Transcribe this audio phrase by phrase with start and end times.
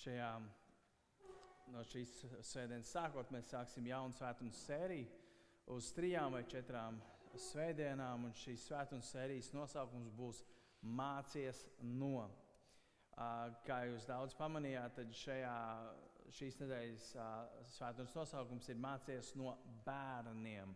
[0.00, 0.30] šajā,
[1.70, 2.12] no šīs
[2.48, 5.08] svētdienas sākot, mēs sāksim jaunu svētdienas sēriju
[5.74, 6.98] uz trijām vai četrām
[7.50, 8.26] svētdienām.
[8.28, 10.42] Un šīs svētdienas sērijas nosaukums būs
[10.80, 12.24] Mācies no.
[13.66, 15.56] Kā jūs daudz pamanījāt, tad šajā,
[16.32, 17.08] šīs nedēļas
[17.74, 20.72] svētdienas nosaukums ir Mācies no bērniem.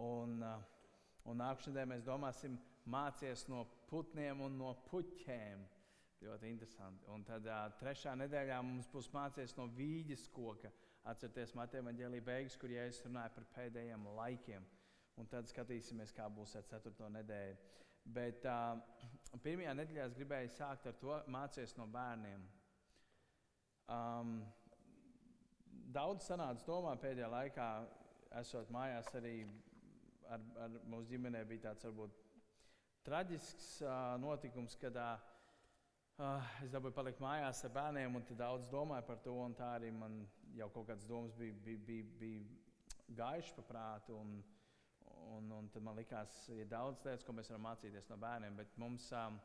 [0.00, 0.38] Un,
[1.26, 2.54] un nākamā nedēļa mēs domāsim,
[2.86, 5.66] mācies no putniem un no puķēm.
[6.22, 7.08] Ļoti interesanti.
[7.10, 10.70] Un tad uh, trešā nedēļā mums būs mācīties no vīģes koka.
[11.10, 14.66] Atcerieties, Mateja Vangelija beigas, kur Jēzus runāja par pēdējiem laikiem.
[15.18, 17.56] Un tad skatīsimies, kā būs ar ceturto nedēļu.
[18.14, 18.78] Bet uh,
[19.42, 22.46] pirmajā nedēļā es gribēju sākt ar to mācīties no bērniem.
[23.90, 24.36] Um,
[25.92, 27.68] daudz sanāca domā pēdējā laikā,
[28.38, 29.40] esot mājās arī
[30.30, 32.14] ar, ar mūsu ģimenē, bija tāds varbūt
[33.06, 35.31] traģisks uh, notikums, kad uh,
[36.22, 39.32] Uh, es dabūju palikt mājās ar bērniem, un daudz domāju par to.
[39.58, 40.20] Tā arī man
[40.54, 44.14] jau kaut kādas domas bija, bija, bija, bija gaišas pa prātu.
[44.20, 44.36] Un,
[45.32, 48.60] un, un tad man likās, ir daudz lietas, ko mēs varam mācīties no bērniem.
[48.60, 49.40] Bet mums um,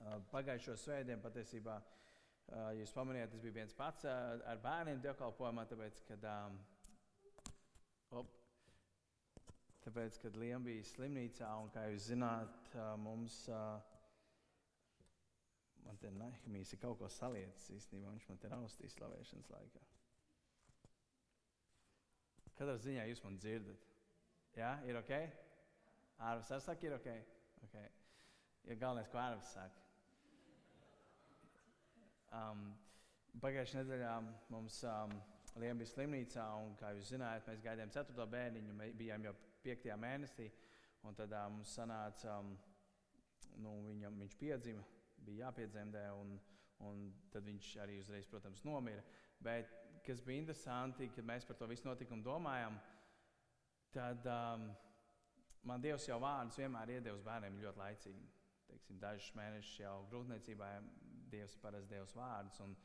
[0.00, 5.68] uh, pagājušo svētdienu patiesībā, uh, jūs pamanījāt, tas bija viens pats uh, ar bērniem dievkalpojumā,
[5.70, 6.58] tāpēc, kad, um,
[8.18, 8.34] op,
[9.86, 13.44] tāpēc, kad Liam bija slimnīcā un, kā jūs zināt, uh, mums.
[13.46, 13.91] Uh,
[15.86, 18.12] Man te Nehemijas ir kaut ko salietis īstenībā.
[18.14, 19.82] Viņš man te raustīs slavēšanas laikā.
[22.58, 23.88] Katrā ziņā jūs man dzirdat.
[24.54, 25.12] Jā, ir ok?
[26.22, 27.08] Ārvis arī saka, ir ok.
[27.66, 27.88] okay.
[28.68, 29.80] Ja galvenais, ko ārvis saka.
[32.32, 32.66] Um,
[33.42, 34.12] Pagājušajā nedēļā
[34.52, 35.14] mums um,
[35.56, 38.26] Liela bija slimnīcā, un, kā jūs zināt, mēs gaidījām 4.
[38.34, 39.32] bērniņu, mēs bijām jau
[39.64, 39.88] 5.
[40.00, 40.48] mēnesī.
[41.02, 42.52] Tad uh, mums sanāca, um,
[43.64, 44.84] nu, viņam, viņš piedzima
[45.26, 46.36] bija jāpiedzemdē, un,
[46.88, 49.02] un tad viņš arī uzreiz, protams, nomira.
[49.42, 49.70] Bet
[50.06, 52.78] kas bija interesanti, kad mēs par to visu notikumu domājam,
[53.94, 54.68] tad um,
[55.68, 58.30] man Dievs jau vārdus vienmēr iedevis bērniem ļoti laicīgi.
[58.72, 60.70] Teiksim, dažus mēnešus jau grūtniecībā
[61.32, 62.60] Dievs ir parasti devis vārdus.
[62.64, 62.76] Un,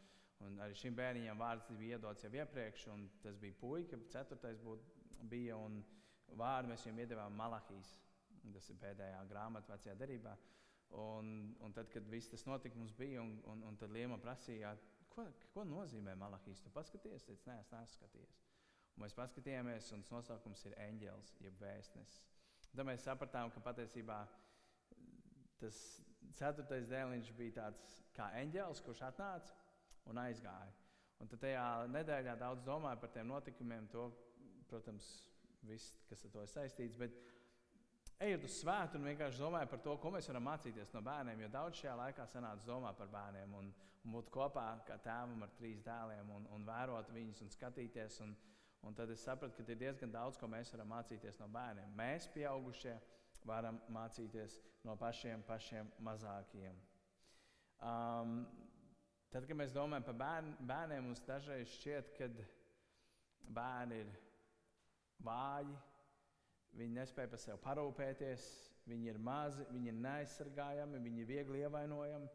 [0.46, 4.84] un arī šim bērnam vārds bija iedots jau iepriekš, un tas bija puika, ceturtais būt,
[5.32, 5.58] bija.
[6.38, 7.94] Vārdu mēs viņam iedevām Malahijas.
[8.52, 10.34] Tas ir pēdējā grāmata vecajā derībā.
[10.36, 14.72] Uh, Un, un tad, kad viss tas notikums bija, un, un, un tad Liema prasīja,
[15.12, 18.40] ko, ko nozīmē malahīs, tu paskaties, es neesmu, neesmu skatījies.
[18.96, 22.24] Un mēs paskatījāmies, un tas nosaukums ir eņģēlis, jeb vēstnesis.
[22.72, 24.22] Tad mēs sapratām, ka patiesībā
[25.62, 25.78] tas
[26.38, 29.56] ceturtais dēliņš bija tāds kā eņģēlis, kurš atnāca
[30.10, 30.74] un aizgāja.
[31.22, 34.08] Un tad tajā nedēļā daudz domāju par tiem notikumiem, to,
[34.70, 35.08] protams,
[35.66, 36.98] viss, kas ar to ir saistīts.
[37.00, 37.18] Bet
[38.18, 41.44] Ejot uz svētu un vienkārši domāju par to, ko mēs varam mācīties no bērniem.
[41.44, 43.68] Jo daudz šajā laikā sanāca domāt par bērniem un,
[44.02, 48.16] un būt kopā kā tēvam ar trīs dēliem un, un vērot viņus un skatīties.
[48.26, 48.32] Un,
[48.90, 51.92] un tad es sapratu, ka ir diezgan daudz, ko mēs varam mācīties no bērniem.
[52.00, 52.96] Mēs, pieaugušie,
[53.46, 54.56] varam mācīties
[54.88, 56.80] no pašiem, pašiem mazākajiem.
[57.86, 58.40] Um,
[59.30, 62.32] tad, kad mēs domājam par bērn, bērniem, mums dažreiz šķiet, ka
[63.54, 64.10] bērni ir
[65.22, 65.78] vāji
[66.78, 68.48] Viņi nespēja par sevi parūpēties,
[68.88, 72.30] viņi ir mazi, viņi ir neaizsargājami, viņi ir viegli ievainojami.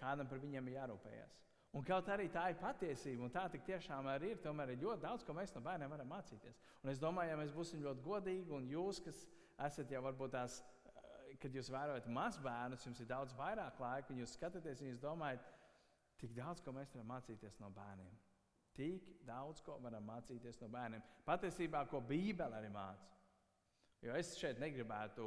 [0.00, 1.40] Kādam par viņiem ir jārūpējas.
[1.76, 4.40] Un kaut arī tā ir patiesība, un tā tiešām arī ir.
[4.42, 6.58] Tomēr ir ļoti daudz, ko mēs no bērniem varam mācīties.
[6.82, 9.20] Un es domāju, ja mēs būsim ļoti godīgi, un jūs, kas
[9.68, 10.58] esat jau varbūt tās,
[10.90, 15.04] eh, kad jūs vērojat mazbērnus, jums ir daudz vairāk laika, un jūs skatāties, un jūs
[15.04, 15.46] domājat,
[16.18, 18.18] tik daudz, ko mēs varam mācīties no bērniem.
[18.74, 21.02] Tik daudz, ko varam mācīties no bērniem.
[21.26, 23.19] Patiesībā, ko Bībele arī māca.
[24.04, 25.26] Jo es šeit negribētu,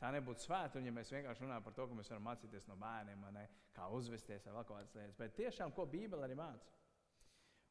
[0.00, 3.28] tā nebūtu svēta, ja mēs vienkārši runājam par to, ko mēs varam mācīties no bērniem,
[3.34, 3.44] ne,
[3.76, 5.18] kā uzvesties vai vēl kādas lietas.
[5.20, 6.74] Bet tiešām, ko Bībele arī māca.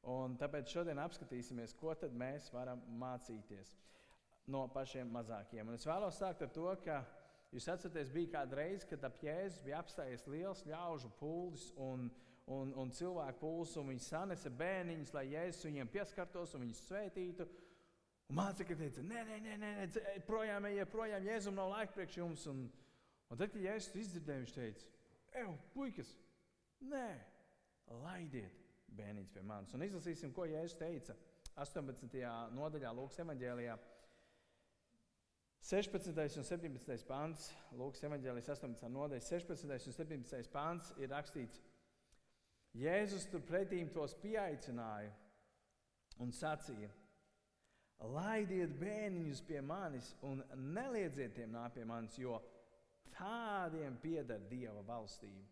[0.07, 3.73] Un tāpēc šodien apskatīsimies, ko tad mēs varam mācīties
[4.53, 5.67] no pašiem mazākiem.
[5.67, 7.01] Un es vēlos sākt ar to, ka
[7.51, 12.07] jūs atceraties, bija kāda reize, kad ap Jēzus bija apstājies liels ļaužu pūlis un,
[12.47, 17.49] un, un cilvēku pūlis, un viņi sanesa bērniņus, lai Jēzus viņiem pieskartos un viņus svētītu.
[18.27, 22.17] Un mācekļi teica, nē, nē, nē, nē, nē projām, ejiet projām, Jēzum nav laika priekš
[22.19, 22.45] jums.
[22.51, 22.65] Un,
[23.31, 24.89] un tad, kad Jēzus izdzirdēja, viņš teica,
[25.39, 26.11] ej, puikas,
[26.91, 27.05] nē,
[28.03, 28.63] laidiet
[28.97, 29.75] bērniņus pie manis.
[29.77, 31.15] Un izlasīsim, ko Jēzus teica
[31.63, 32.19] 18.
[32.57, 33.77] nodaļā Lūkas evanģēlijā.
[35.67, 36.37] 16.
[36.39, 37.07] un 17.
[37.07, 37.47] pāns,
[37.79, 38.91] Lūkas evanģēlijas 18.
[38.91, 39.87] nodaļa, 16.
[39.89, 40.51] un 17.
[40.53, 41.63] pāns ir rakstīts,
[42.77, 45.09] Jēzus tur pretīm tos pieaicināja
[46.21, 46.91] un sacīja:
[48.05, 50.43] Laidiet bērniņus pie manis un
[50.75, 52.37] neliedziet tiem nākt pie manis, jo
[53.17, 55.45] tādiem pieder Dieva valstība.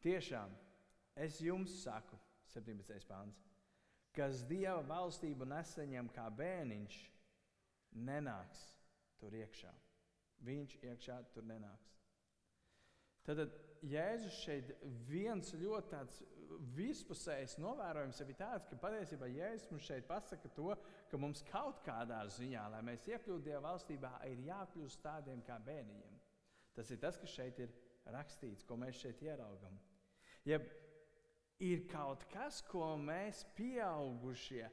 [0.00, 0.52] Tiešām,
[1.20, 2.16] es jums saku,
[2.54, 3.02] 17.
[3.10, 3.40] pāns,
[4.16, 6.98] kas dieva valstību nesaņem kā bērniņš,
[8.06, 8.62] nenāks
[9.20, 9.72] tur iekšā.
[10.46, 11.96] Viņš iekšā tur nenāks.
[13.26, 13.42] Tad
[13.84, 14.70] Jēzus šeit
[15.08, 16.22] viens ļoti tāds
[16.76, 20.72] virspusējs novērojums ir tāds, ka patiesībā Jēzus mums šeit pasaka to,
[21.10, 26.18] ka mums kaut kādā ziņā, lai mēs iekļūtu Dieva valstībā, ir jākļūst tādiem kā bērniņiem.
[26.76, 27.72] Tas ir tas, kas šeit ir
[28.14, 29.74] rakstīts, ko mēs šeit ieraugam.
[30.48, 30.60] Ja
[31.60, 34.64] ir kaut kas, ko mēs pieaugušie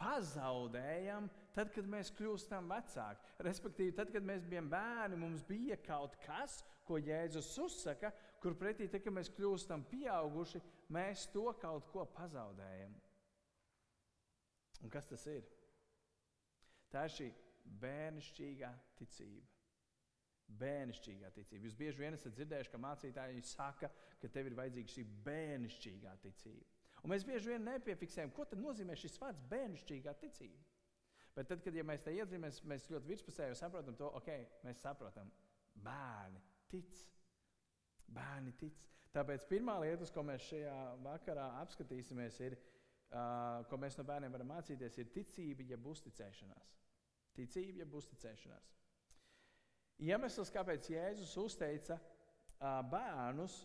[0.00, 3.34] pazaudējam, tad, kad mēs kļūstam vecāki.
[3.44, 8.88] Respektīvi, tad, kad mēs bijām bērni, mums bija kaut kas, ko Jēzus uzsaka, kur pretī,
[8.88, 10.62] tad, kad mēs kļūstam pieauguši,
[10.96, 12.96] mēs to kaut ko pazaudējam.
[14.80, 15.44] Un kas tas ir?
[16.90, 17.28] Tā ir šī
[17.82, 19.46] bērnišķīgā ticība.
[20.60, 21.68] Bērnišķīgā ticība.
[21.68, 23.90] Jūs bieži vien esat dzirdējuši, ka mācītāji saka,
[24.20, 26.66] ka tev ir vajadzīga šī bērnišķīgā ticība.
[27.04, 30.66] Un mēs bieži vien nepiefiksējam, ko nozīmē šis vārds bērnišķīgā ticība.
[31.36, 34.28] Bet tad, kad ja mēs te iedzīvamies, mēs ļoti virspusēji saprotam to, ok,
[34.66, 35.30] mēs saprotam,
[35.86, 36.98] bērni tic.
[38.10, 38.82] Bērni tic.
[39.14, 40.74] Tāpēc pirmā lieta, ko mēs šajā
[41.06, 42.58] vakarā apskatīsimies, ir,
[43.10, 46.76] ko mēs no bērniem varam mācīties, ir ticība, jeb uzticēšanās.
[47.34, 48.70] Ticība, jeb uzticēšanās.
[50.06, 51.98] Iemesls, kāpēc Jēzus uzteica
[52.90, 53.56] bērnus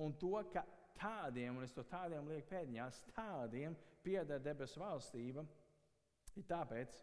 [0.00, 0.64] un to, ka
[0.98, 5.44] tādiem, un es to tādiem lieku pēdiņās, tādiem pieder debesu valstība,
[6.38, 6.96] ir tāpēc,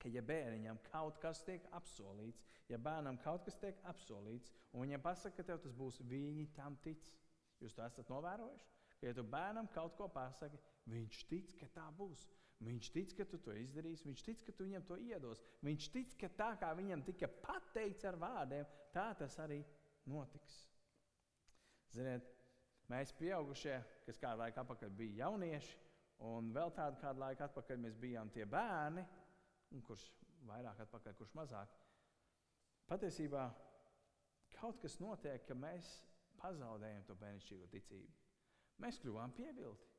[0.00, 5.04] ka, ja bērniņam kaut kas tiek apsolīts, ja bērnam kaut kas tiek apsolīts, un viņam
[5.04, 7.14] pasaka, ka tev tas būs, viņi tam tic.
[7.60, 8.68] Jūs to esat novērojuši?
[9.00, 12.26] Ka, ja tu bērnam kaut ko pasaki, viņš tic, ka tā būs.
[12.60, 15.40] Viņš tic, ka tu to izdarīsi, viņš tic, ka tu viņam to iedos.
[15.64, 19.62] Viņš tic, ka tā kā viņam tika pateikts ar vārdiem, tā tas arī
[20.08, 20.58] notiks.
[21.94, 22.28] Ziniet,
[22.90, 25.76] Mēs, pieaugušie, kas kādu laiku atpakaļ bija jaunieši,
[26.26, 29.04] un vēl tādu kādu laiku atpakaļ mēs bijām tie bērni,
[29.86, 30.08] kurš
[30.48, 31.76] vairāk atpakaļ, kurš mazāk.
[32.90, 33.44] Patiesībā
[34.56, 35.92] kaut kas notiek, ka mēs
[36.40, 38.10] pazaudējam to bērnišķīgo ticību.
[38.82, 39.89] Mēs kļuvām pievilti.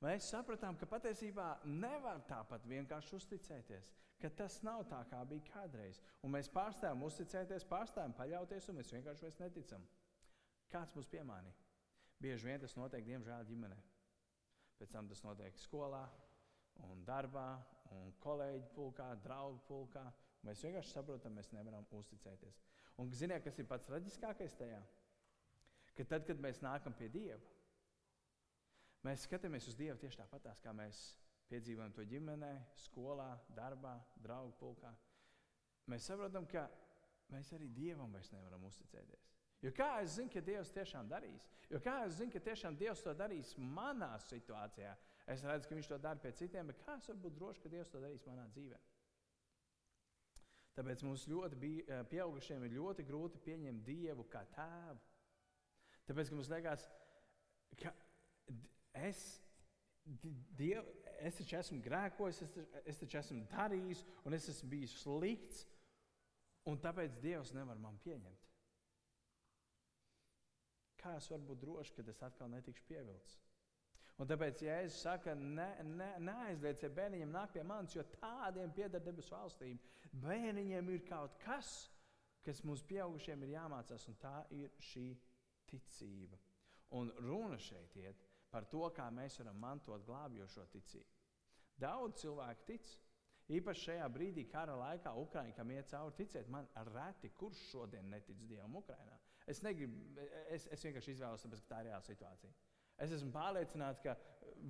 [0.00, 6.00] Mēs sapratām, ka patiesībā nevar tāpat vienkārši uzticēties, ka tas nav tā, kā bija kādreiz.
[6.24, 9.84] Un mēs pārstājām uzticēties, pārstājām paļauties, un mēs vienkārši vairs neticam.
[10.72, 11.68] Kāds mūs piemānīja?
[12.20, 13.76] Bieži vien tas notiek, diemžēl, ģimenē.
[14.80, 16.06] Pēc tam tas notiek skolā,
[16.88, 17.48] un darbā,
[17.96, 20.04] un kolēģi pulkā, draugu pulkā.
[20.46, 22.60] Mēs vienkārši saprotam, mēs nevaram uzticēties.
[23.00, 24.80] Un ziniet, kas ir pats traģiskākais tajā?
[25.96, 27.40] Ka tad, kad mēs nākam pie Dieva,
[29.06, 31.00] mēs skatāmies uz Dievu tieši tāpat, kā mēs
[31.50, 34.92] piedzīvojam to ģimenē, skolā, darbā, draugu pulkā.
[35.90, 36.68] Mēs saprotam, ka
[37.32, 39.30] mēs arī Dievam vairs nevaram uzticēties.
[39.60, 41.48] Jo kā es zinu, ka Dievs tiešām darīs?
[41.70, 44.94] Jo kā es zinu, ka tiešām Dievs to darīs manā situācijā?
[45.30, 47.72] Es redzu, ka Viņš to dara pie citiem, bet kā es varu būt drošs, ka
[47.72, 48.78] Dievs to darīs manā dzīvē?
[50.78, 55.00] Tāpēc mums ļoti bija, eh, pieaugušiem ir ļoti grūti pieņemt Dievu kā tēvu.
[56.08, 56.86] Tāpēc mums liekas,
[57.82, 57.92] ka
[59.08, 59.20] es,
[60.58, 60.86] diev,
[61.20, 65.64] es taču esmu grēkojis, es taču, es taču esmu darījis, un es esmu bijis slikts,
[66.70, 68.48] un tāpēc Dievs nevar man pieņemt.
[71.00, 73.38] Kā es varu būt drošs, ka es atkal netikšu pievilcis?
[74.20, 79.32] Un tāpēc Jēzus saka, ne, ne, neaizlieciet bērniņiem nākt pie manis, jo tādiem pieder debesu
[79.32, 79.80] valstība.
[80.20, 81.70] Bērniņiem ir kaut kas,
[82.44, 85.06] kas mums pieaugušiem ir jāmācās, un tā ir šī
[85.70, 86.36] ticība.
[86.98, 91.20] Un runa šeit iet par to, kā mēs varam mantot glābjošo ticību.
[91.80, 92.90] Daudz cilvēku tic.
[93.50, 98.38] Īpaši šajā brīdī, kara laikā, Ukraiņā, kam iet cauri, ticiet man, reti kurš šodien netic
[98.46, 99.16] Dievam Ukraiņā.
[99.50, 99.96] Es, negribu,
[100.54, 102.52] es, es vienkārši izvēlos, tāpēc, ka tā ir reāla situācija.
[103.02, 104.14] Es esmu pārliecināts, ka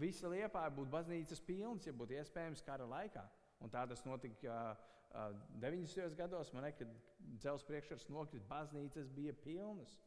[0.00, 3.26] visa liepā būtu baznīcas pilns, ja būtu iespējams kara laikā.
[3.60, 6.14] Un tā tas notika uh, 90.
[6.16, 9.98] gados, man liekas, kad dzelzceļa priekšstats nokrita, baznīcas bija pilnas.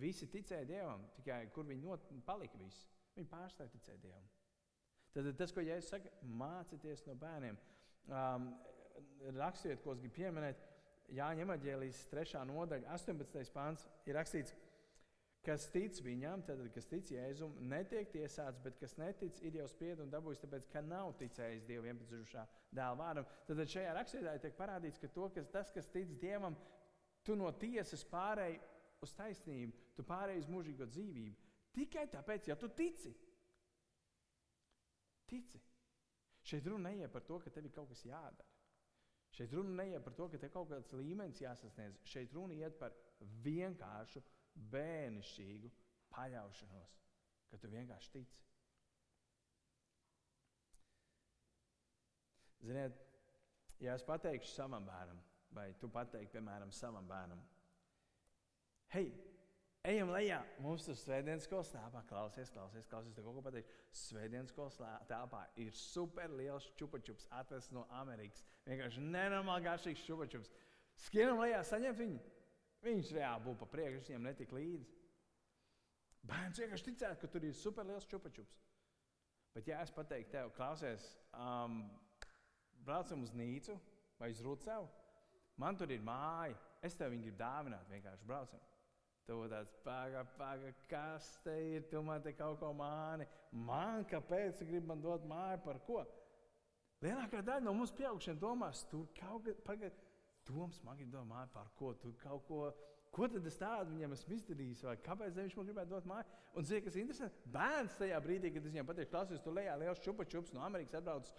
[0.00, 2.86] Visi ticēja Dievam, tikai kur viņi not, palika visi.
[3.16, 4.28] Viņi pārstāja ticēt Dievam.
[5.12, 7.58] Tad tas, ko Jēzus saka, mācieties no bērniem.
[8.08, 8.48] Um,
[9.36, 10.62] rakstiet, ko es gribu pieminēt,
[11.12, 12.40] Jāņa Emaģēlijas 3.
[12.48, 13.50] nodaļa, 18.
[13.52, 14.54] pāns ir rakstīts,
[15.44, 20.08] kas tic viņam, tad, kas tic Jēzum, netiek tiesāts, bet kas netic, ir jau spriedumu
[20.12, 23.28] dabūjis, tāpēc, ka nav ticējis Dieva vienpatzušā dēla vārdam.
[23.48, 26.56] Tad šajā rakstībā tiek parādīts, ka to, kas, tas, kas tic Dievam,
[27.26, 28.60] tu no tiesas pārēji
[29.02, 31.50] uz taisnību, tu pārēji uz mūžīgo dzīvību.
[31.76, 33.12] Tikai tāpēc, ja tu tici.
[35.28, 35.60] Tici.
[36.42, 38.48] Šeit runa neiet par to, ka tev ir kaut kas jādara.
[39.32, 42.02] Šeit runa neiet par to, ka te kaut kāds līmenis jāsasniedz.
[42.04, 42.92] Šeit runa iet par
[43.46, 44.20] vienkāršu,
[44.72, 45.70] bērnišķīgu
[46.12, 46.98] paļaušanos
[47.52, 48.38] ka tu vienkārši tici.
[52.62, 53.00] Ziniet,
[53.82, 55.18] ja es pateikšu savam bērnam,
[55.52, 57.42] vai tu pateiksi, piemēram, savam bērnam,
[58.92, 59.12] hei,
[59.88, 63.78] ejam lejā, mums tur svētdienas skolas telpā, klausies, klausies, klausies, te kaut ko pateikšu.
[64.02, 68.44] Svētdienas skolas telpā ir super liels čupačups, atvests no Amerikas.
[68.68, 70.52] Vienkārši nenormāli garšīgs čupačups.
[71.06, 72.20] Skrienam lejā, saņemt viņu.
[72.82, 74.88] Viņš reāli būtu pa priekšu, viņam netika līdzi.
[76.26, 78.58] Bērns vienkārši ticētu, ka tur ir super liels čupačups.
[79.52, 81.04] Bet, ja es pateiktu tev, klausies,
[81.36, 81.82] um,
[82.86, 83.76] braucam uz Nīcu
[84.20, 84.88] vai uz Rucavu.
[85.60, 86.56] Man tur ir māja.
[86.82, 87.90] Es tev viņu gribu dāvināt.
[87.92, 88.62] Vienkārši braucam.
[89.26, 91.84] Tu tāds pagaidi, pagaidi, kas te ir?
[91.90, 93.26] Tu man te kaut ko māni.
[93.52, 96.02] Man kāpēc tu gribi man dot māju par ko?
[97.02, 100.08] Lielākā daļa no mums pieaugušiem domās, tur kaut kas, pagaidi,
[100.42, 101.92] Toms man grib dot māju par ko?
[102.02, 102.64] Tu kaut ko.
[103.12, 106.36] Ko tad es tādu viņam esmu izdarījis, vai kāpēc viņš man gribētu dot māju?
[106.56, 107.42] Un, zini, kas ir interesanti?
[107.54, 110.96] Bērns tajā brīdī, kad es viņam pateicu, klausies, tu lejā liels čupa čups no Amerikas
[110.96, 111.34] atbraucis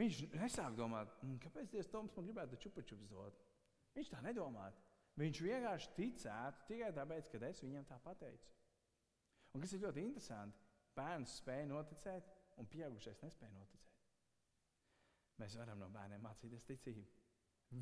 [0.00, 3.36] Viņš nesāk domāt, mm, kāpēc Dievs Toms man gribētu čupačups dot.
[3.96, 4.80] Viņš tā nedomātu.
[5.20, 8.52] Viņš vienkārši ticētu tikai tāpēc, ka es viņam tā pateicu.
[9.52, 10.62] Un kas ir ļoti interesanti,
[10.96, 13.98] bērns spēja noticēt, un pieaugušais nespēja noticēt.
[15.42, 17.04] Mēs varam no bērniem mācīties ticību.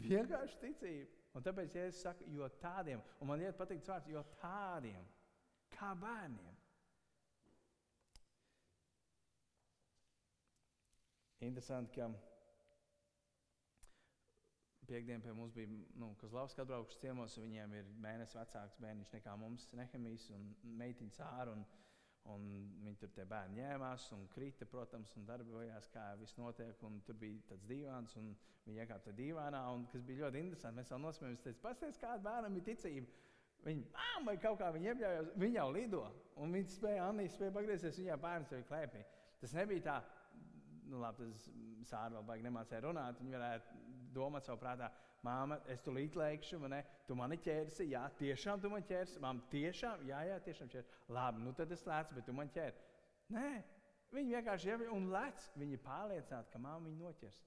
[0.06, 1.18] Vienkārši ticību.
[1.38, 5.06] Un tāpēc, ja es saku, jo tādiem, un man iet patīk vārds, jo tādiem,
[5.76, 6.56] kā bērniem,
[11.40, 12.10] Interesanti, ka
[14.90, 15.70] piekdienā pie mums bija
[16.00, 21.16] nu, Kazlavska atbraukuši ciemos, un viņiem ir mēnesis vecāks bērniņš nekā mums, Nehemijs un meitiņa
[21.18, 21.54] cāra.
[21.54, 21.64] Un,
[22.30, 22.46] un
[22.84, 26.76] viņi tur tie bērni ņēmās un krita, protams, un darbojās, kā viss notiek.
[27.06, 28.34] Tur bija tāds divāns, un
[28.66, 30.82] viņi iekāpa tajā divānā, un kas bija ļoti interesanti.
[30.82, 33.18] Mēs jau nosmējāmies, teicu, paskatieties, kāda bērnam ir ticība.
[33.64, 36.04] Viņi vai kaut kā viņi iebļaujās, viņi jau lido.
[36.40, 39.02] Un viņi spēja, Anīs spēja pagriezties viņā bērnu sevi klēpī.
[39.40, 39.96] Tas nebija tā,
[40.88, 41.48] nu, labi, tas
[41.90, 43.20] sāra vēl baigi nemācīja runāt.
[43.20, 43.82] Viņa varētu
[44.14, 44.90] domāt savā prātā,
[45.26, 49.20] māma, es tu līdz lēkšu, man ne, tu mani ķersi, jā, tiešām tu man ķersi,
[49.22, 50.98] māma, tiešām, jā, jā, tiešām ķersi.
[51.12, 52.76] Labi, nu tad es lēcu, bet tu man ķer.
[53.36, 53.48] Nē,
[54.16, 57.40] viņi vienkārši jau un lēc, viņi ir pārliecināti, ka māma viņu noķers.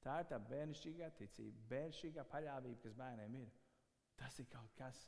[0.00, 3.50] Tā ir tā bērnišķīgā ticība, bērnišķīgā paļāvība, kas bērniem ir.
[4.20, 5.02] Tas ir kaut kas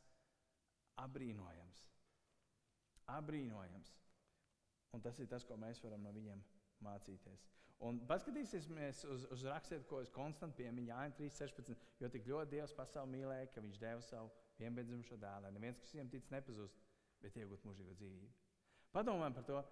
[1.00, 1.80] apbrīnojams.
[3.16, 3.94] Apbrīnojams.
[4.92, 6.42] Un tas ir tas, ko mēs varam no viņiem
[6.84, 7.48] mācīties.
[7.82, 11.74] Un paskatīsimies uz, uz rakstiem, ko es konstanti pieminu, Jānis 3.16.
[11.98, 15.50] Jo tik ļoti Dievs pasauli mīlēja, ka viņš deva savu vienbeidzimušo dēlu.
[15.56, 16.78] Neviens, kas viņam tic, nepazūst,
[17.24, 18.30] bet iegūt mūžīgo dzīvību.
[18.94, 19.62] Padomājam par to,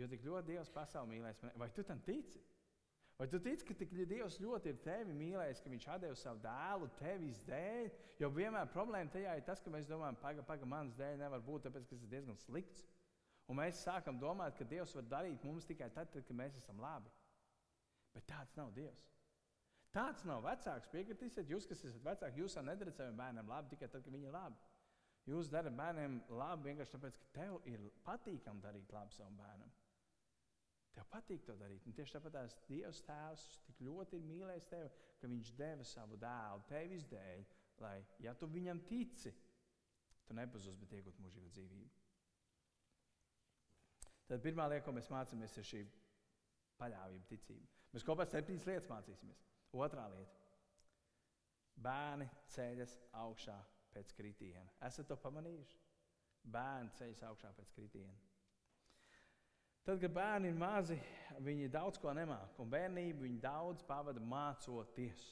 [0.00, 1.44] jo tik ļoti Dievs pasauli mīlēs.
[1.60, 2.40] Vai tu tam tici?
[3.20, 6.88] Vai tu tici, ka tik Dievs ļoti ir tevi mīlējis, ka Viņš atdeva savu dēlu
[7.02, 7.92] tevis dēļ?
[8.20, 11.68] Jo vienmēr problēma tajā ir tas, ka mēs domājam, pagaidi, paga, manas dēļ nevar būt,
[11.68, 12.88] tāpēc ka tas ir diezgan slikts.
[13.46, 16.80] Un mēs sākam domāt, ka Dievs var darīt mums tikai tad, tad kad mēs esam
[16.82, 17.12] labi.
[18.16, 19.10] Bet tāds nav Dievs.
[19.94, 20.90] Tāds nav vecāks.
[20.92, 24.36] Piekritīsiet, jūs, kas esat vecāki, jūs nedarat saviem bērniem labi tikai tad, kad viņi ir
[24.36, 24.58] labi.
[25.26, 29.72] Jūs darat bērniem labi vienkārši tāpēc, ka tev ir patīkami darīt labu savam bērnam.
[30.96, 31.84] Tev patīk to darīt.
[31.84, 36.16] Un tieši tāpat tās Dievs Tēvs tik ļoti ir mīlējis tevi, ka Viņš deva savu
[36.20, 37.44] dēlu tevis dēļ,
[37.82, 39.32] lai, ja tu viņam tici,
[40.26, 42.02] tu nepazūsi, bet iegūtu mūžīgu dzīvību.
[44.26, 45.82] Tad pirmā lieta, ko mēs mācāmies, ir šī
[46.80, 47.68] paļāvība, ticība.
[47.94, 49.42] Mēs kopā septiņas lietas mācīsimies.
[49.76, 50.44] Otrā lieta-
[51.86, 53.56] bērni ceļas augšā
[53.94, 54.68] pēc kritiena.
[54.88, 55.78] Esat to pamanījuši?
[56.44, 58.16] Bērni ceļas augšā pēc kritiena.
[59.86, 60.96] Tad, kad bērni ir mazi,
[61.46, 62.58] viņi daudz ko nemāķi.
[62.58, 65.26] Un bērnību viņi daudz pavada mācoties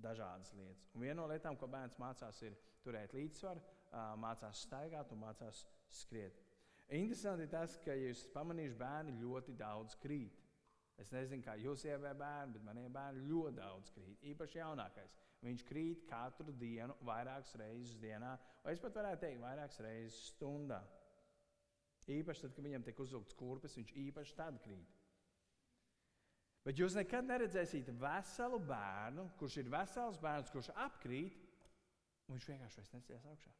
[0.00, 0.88] dažādas lietas.
[0.94, 3.60] Un viena no lietām, ko bērns mācās, ir turēt līdzsvaru,
[4.20, 5.66] mācās staigāt un mācās
[6.00, 6.40] skriet.
[6.96, 10.40] Interesanti ir tas, ka jūs pamanīsiet, bērni ļoti daudz krīt.
[11.02, 14.26] Es nezinu, kā jūs ievērojat bērnu, bet maniem bērniem ļoti daudz krīt.
[14.30, 15.16] Īpaši jaunākais.
[15.44, 20.80] Viņš krīt katru dienu, vairākas reizes dienā, vai es pat varētu teikt, vairākas reizes stundā.
[22.14, 25.00] Īpaši tad, kad viņam tiek uzvilkts kurpes, viņš īpaši tad krīt.
[26.64, 31.36] Bet jūs nekad neredzēsiet veselu bērnu, kurš ir vesels bērns, kurš apkrīt,
[32.28, 33.52] un viņš vienkārši nesies augšā.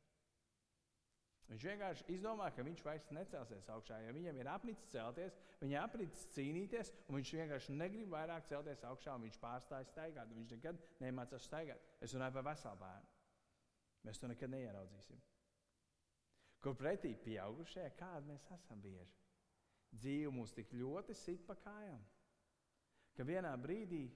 [1.51, 3.99] Viņš vienkārši izdomā, ka viņš vairs necelsies augšā.
[4.01, 9.17] Ja viņam ir apnicis celties, viņam apnicis cīnīties, un viņš vienkārši negrib vairāk celties augšā,
[9.19, 10.33] un viņš pārstāja staigāt.
[10.33, 11.85] Viņš nekad nemācās staigāt.
[12.01, 13.13] Es runāju par veselu bērnu.
[14.09, 15.21] Mēs to nekad neieraudzīsim.
[16.65, 19.21] Kur pretī pieaugušie, kādi mēs esam bieži.
[19.95, 22.01] Dzīve mūs tik ļoti sit pa kājām,
[23.15, 24.09] ka vienā brīdī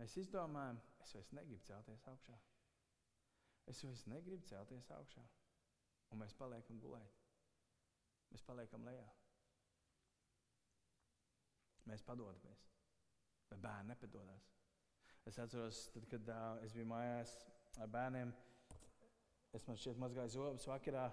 [0.00, 2.40] mēs izdomājam, es vairs negribu celties augšā.
[3.70, 5.22] Es vairs negribu celties augšā
[6.12, 7.18] un mēs paliekam gulēt.
[8.32, 9.08] Mēs paliekam lejā.
[11.90, 12.68] Mēs padodamies.
[13.50, 14.48] Bet bērni nepadodas.
[15.28, 17.34] Es atceros, tad, kad uh, es biju mājās
[17.82, 18.32] ar bērniem,
[19.54, 21.04] es man šķiet mazgāju zobus vakarā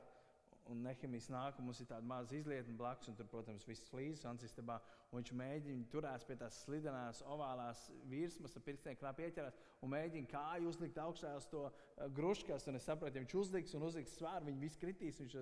[0.70, 4.26] un nehemijas nāk, un mums ir tāda maza izlietne blakus, un tur, protams, viss flīzes
[4.30, 4.78] ancistabā,
[5.10, 10.32] un viņš mēģina turēties pie tās slidenās, ovālās virsmas, ar pirkstiem knāp ieķerās, un mēģina
[10.32, 14.18] kāju uzlikt augšā uz to uh, gruškas, un es saprotu, ja viņš uzliks un uzliks
[14.20, 15.40] svāru, viņi visi kritīs, viņš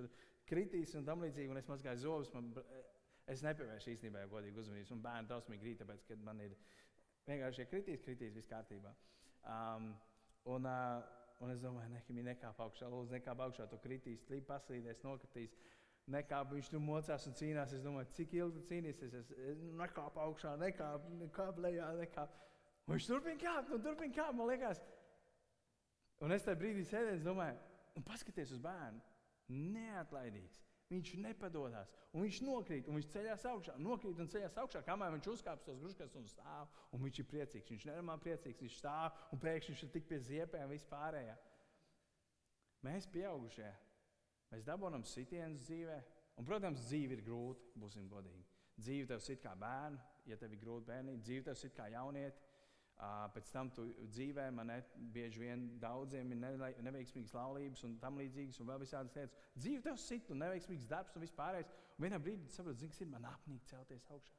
[0.48, 2.32] kritīs un tam līdzīgi, un es mazgāju zobus.
[2.34, 2.52] Man,
[3.28, 6.56] es nepievēršu īstenībā godīgi uzmanības, un bērni drausmīgi grīt, tāpēc, ka man ir
[7.28, 8.94] vienkārši ja kritīs, kritīs, viss kārtībā.
[9.44, 9.90] Um,
[10.48, 14.46] un, uh, Un es domāju, ne, viņi nekāp augšā, lūdzu, nekāp augšā, tu kritīs, līdz
[14.48, 15.54] paslīdēs, nokritīs.
[16.08, 17.74] Nekāp, viņš tur mocās un cīnās.
[17.76, 19.14] Es domāju, cik ilgi cīnīsies.
[19.18, 22.32] Es, es nekāp augšā, nekāp, nekāp lejā, nekāp.
[22.88, 24.80] Un viņš turpina kāpt, un turpina kāpt, man liekas.
[26.24, 27.60] Un es tajā brīdī sēdēju, domāju,
[28.00, 29.04] un paskaties uz bērnu.
[29.76, 30.64] Neatlaidīgs.
[30.88, 35.66] Viņš nepadodas, viņš nokrīt, un viņš ceļās augšā, nokrīt un ceļās augšā, kamēr viņš uzkāpj
[35.66, 36.70] tos grūžkas un stāv.
[36.96, 40.20] Un viņš ir priecīgs, viņš nenormāli priecīgs, viņš stāv un pēkšņi viņš ir tik pie
[40.30, 41.34] ziepēm vispārējā.
[42.88, 43.68] Mēs, pieaugušie,
[44.54, 45.98] mēs dabūjam sitienus dzīvē,
[46.38, 48.46] un, protams, dzīve ir grūta, būsim godīgi.
[48.78, 52.47] Dzīve tev sit kā bērnu, ja tev ir grūti bērni, dzīve tev sit kā jaunieti.
[52.98, 54.78] Pēc tam tu dzīvē, man ne,
[55.14, 56.40] bieži vien daudziem ir
[56.82, 59.36] neveiksmīgas laulības un tam līdzīgas, un vēl visādas lietas.
[59.54, 61.70] Dzīve tev sit, un neveiksmīgs darbs un vispārējais.
[61.94, 64.34] Un vienā brīdī tu saproti, zini, ir man apnīk celties augšā.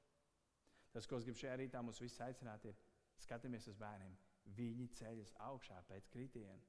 [0.92, 2.76] Tas, ko es gribu šajā rītā mums visus aicināt, ir
[3.24, 4.20] skatīties uz bērniem.
[4.60, 6.60] Viņi ceļas augšā pēc kritiena.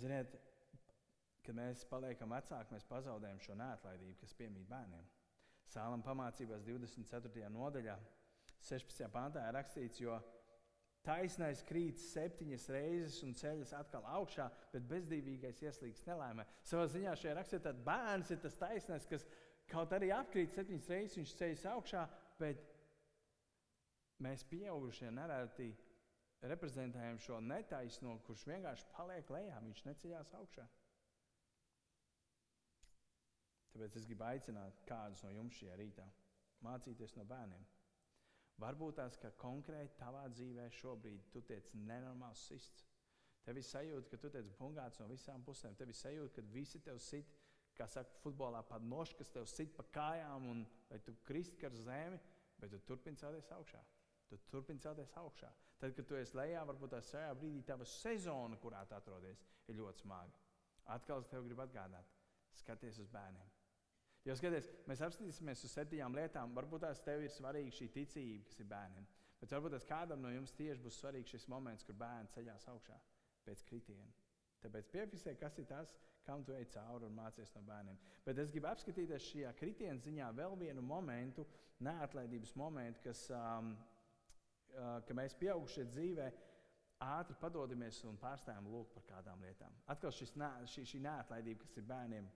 [0.00, 0.32] Ziniet,
[1.50, 5.06] Kad mēs paliekam vecāki, mēs pazaudējam šo neatlaidību, kas piemīt bērniem.
[5.66, 7.48] Sālam pamācībās 24.
[7.50, 7.96] nodaļā,
[8.68, 9.08] 16.
[9.10, 10.14] pāntā ir rakstīts, jo
[11.02, 16.44] taisnais krīt septiņas reizes un ceļas atkal augšā, bet bezdīvīgais ieslīgs nelaimē.
[16.70, 19.26] Savā ziņā šajā rakstā tad bērns ir tas taisnais, kas
[19.74, 22.04] kaut arī apkrīt septiņas reizes, viņš ceļas augšā,
[22.38, 22.62] bet
[24.22, 25.72] mēs pieaugušie nereti
[26.46, 30.70] reprezentējam šo netaisno, kurš vienkārši paliek lejā, viņš neceļās augšā.
[33.74, 36.06] Tāpēc es gribu aicināt kādus no jums šajā rītā
[36.66, 37.66] mācīties no bērniem.
[38.60, 42.84] Varbūt tās, ka konkrēti tavā dzīvē šobrīd tu tiec nenormāls sists.
[43.46, 45.76] Tev ir sajūta, ka tu tiec bungāts no visām pusēm.
[45.78, 47.30] Tev ir sajūta, ka visi tev sit,
[47.78, 51.78] kā saka, futbolā pat noši, kas tev sit pa kājām un lai tu kristi ar
[51.86, 52.20] zemi,
[52.60, 53.80] bet tu turpini celties augšā.
[54.28, 55.48] Tu turpini celties augšā.
[55.80, 59.40] Tad, kad tu esi lejā, varbūt tās šajā brīdī tava sezona, kurā tu atrodies,
[59.72, 60.36] ir ļoti smaga.
[60.92, 62.12] Atkal es tev gribu atgādināt,
[62.60, 63.59] skaties uz bērniem.
[64.28, 66.52] Jo skaties, mēs apskatīsimies uz septiņām lietām.
[66.56, 69.06] Varbūt tās tev ir svarīga šī ticība, kas ir bērniem.
[69.40, 72.98] Bet varbūt tas kādam no jums tieši būs svarīgs šis moments, kur bērns ceļās augšā
[73.46, 74.10] pēc kritiena.
[74.60, 75.94] Tāpēc piefiksē, kas ir tas,
[76.26, 77.96] kam tu ej cauri un mācies no bērniem.
[78.26, 81.46] Bet es gribu apskatīties šajā kritiena ziņā vēl vienu momentu,
[81.80, 83.72] neatlaidības momentu, kas, um,
[84.74, 86.28] uh, ka mēs pieaugušie dzīvē
[87.08, 89.72] ātri padodamies un pārstājam lūgt par kādām lietām.
[89.88, 90.36] Atkal šis,
[90.74, 92.28] šī, šī neatlaidība, kas ir bērniem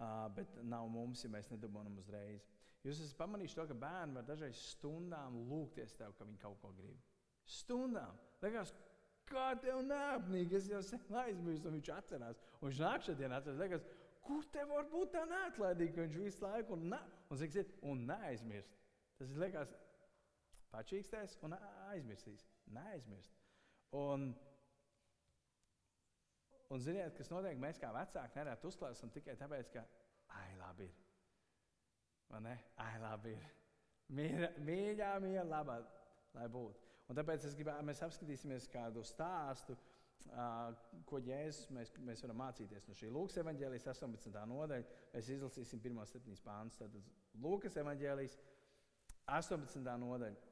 [0.00, 2.46] uh, bet nav mums, ja mēs nedabūjam uzreiz.
[2.86, 6.70] Jūs esat pamanījuši to, ka bērni var dažreiz stundām lūgties tev, ka viņi kaut ko
[6.76, 6.98] grib.
[7.46, 8.18] Stundām.
[8.42, 8.72] Liekas,
[9.26, 12.42] kā tev neapnīgi, es jau sen aizmirsu, un viņš atcerās.
[12.60, 13.88] Un viņš nāk šodien atcerās, liekas,
[14.26, 18.78] kur te var būt tā neatlaidīga, ka viņš visu laiku un, un, ziksiet, un neaizmirst.
[19.18, 19.74] Tas ir liekas,
[20.74, 21.56] pačīkstēs un
[21.90, 22.46] aizmirsīs.
[22.74, 23.34] Neaizmirst.
[23.96, 24.30] Un,
[26.74, 27.58] Un ziniet, kas notiek?
[27.62, 29.84] Mēs kā vecāki nereti uzklausām tikai tāpēc, ka,
[30.34, 30.96] ai, labi ir.
[32.32, 32.56] Vai ne?
[32.82, 33.52] Ai, labi ir.
[34.16, 35.76] Mīļā, mīļā, mīļā labā,
[36.34, 36.82] lai būtu.
[37.06, 39.76] Un tāpēc gribētu, mēs apskatīsimies kādu stāstu,
[40.32, 40.74] uh,
[41.06, 44.42] ko Jēzus mēs, mēs varam mācīties no šī Lūkas evanģēlijas 18.
[44.50, 44.98] nodaļa.
[45.14, 46.82] Mēs izlasīsim pirmos septiņus pāntus.
[46.82, 46.98] Tad
[47.42, 48.34] Lūkas evanģēlijas
[49.38, 49.86] 18.
[50.02, 50.42] nodaļa.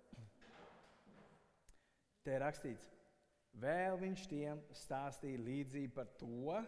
[2.25, 2.87] Te ir rakstīts,
[3.63, 6.59] Vēl viņš tiem stāstīja līdzību par to,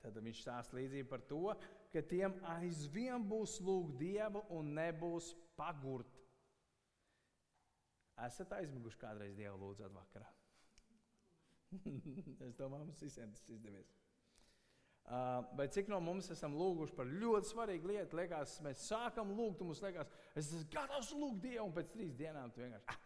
[0.00, 1.42] tad viņš stāsta līdzību par to,
[1.92, 6.16] ka tiem aizvien būs lūgt dievu un nebūs pagurt.
[8.24, 10.28] Esat aizmiguši kādreiz dievu lūdzot vakarā?
[12.46, 13.92] es domāju, mums visiem tas izdevies.
[15.10, 18.16] Uh, bet cik no mums esam lūguši par ļoti svarīgu lietu?
[18.16, 22.12] Liekas, mēs sākam lūgt, un mums liekas, es esmu gatavs lūgt Dievu, un pēc trīs
[22.16, 23.00] dienām tu vienkārši, ah,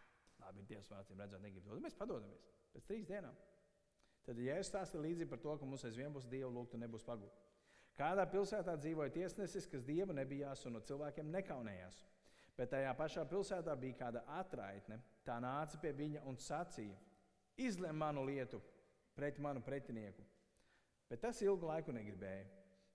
[0.44, 1.82] labi, Dievs vārdsiem redzot, negribu dot.
[1.86, 3.34] Mēs padodamies pēc trīs dienām.
[4.24, 7.40] Tad Jēzus stāsta līdzi par to, ka mums aizvien būs Dieva lūgt un nebūs pagūt.
[7.94, 12.00] Kādā pilsētā dzīvoja tiesnesis, kas Dievu nebijās un no cilvēkiem nekaunējās.
[12.58, 15.00] Bet tajā pašā pilsētā bija kāda atraitne.
[15.26, 16.96] Tā nāca pie viņa un sacīja:
[17.58, 18.60] Izlem manu lietu,
[19.14, 20.24] pret manu pretinieku.
[21.10, 22.46] Bet tas ilgu laiku negribēja.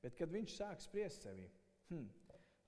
[0.03, 1.45] Bet, kad viņš sāk spriest sevi,
[1.89, 2.05] hm,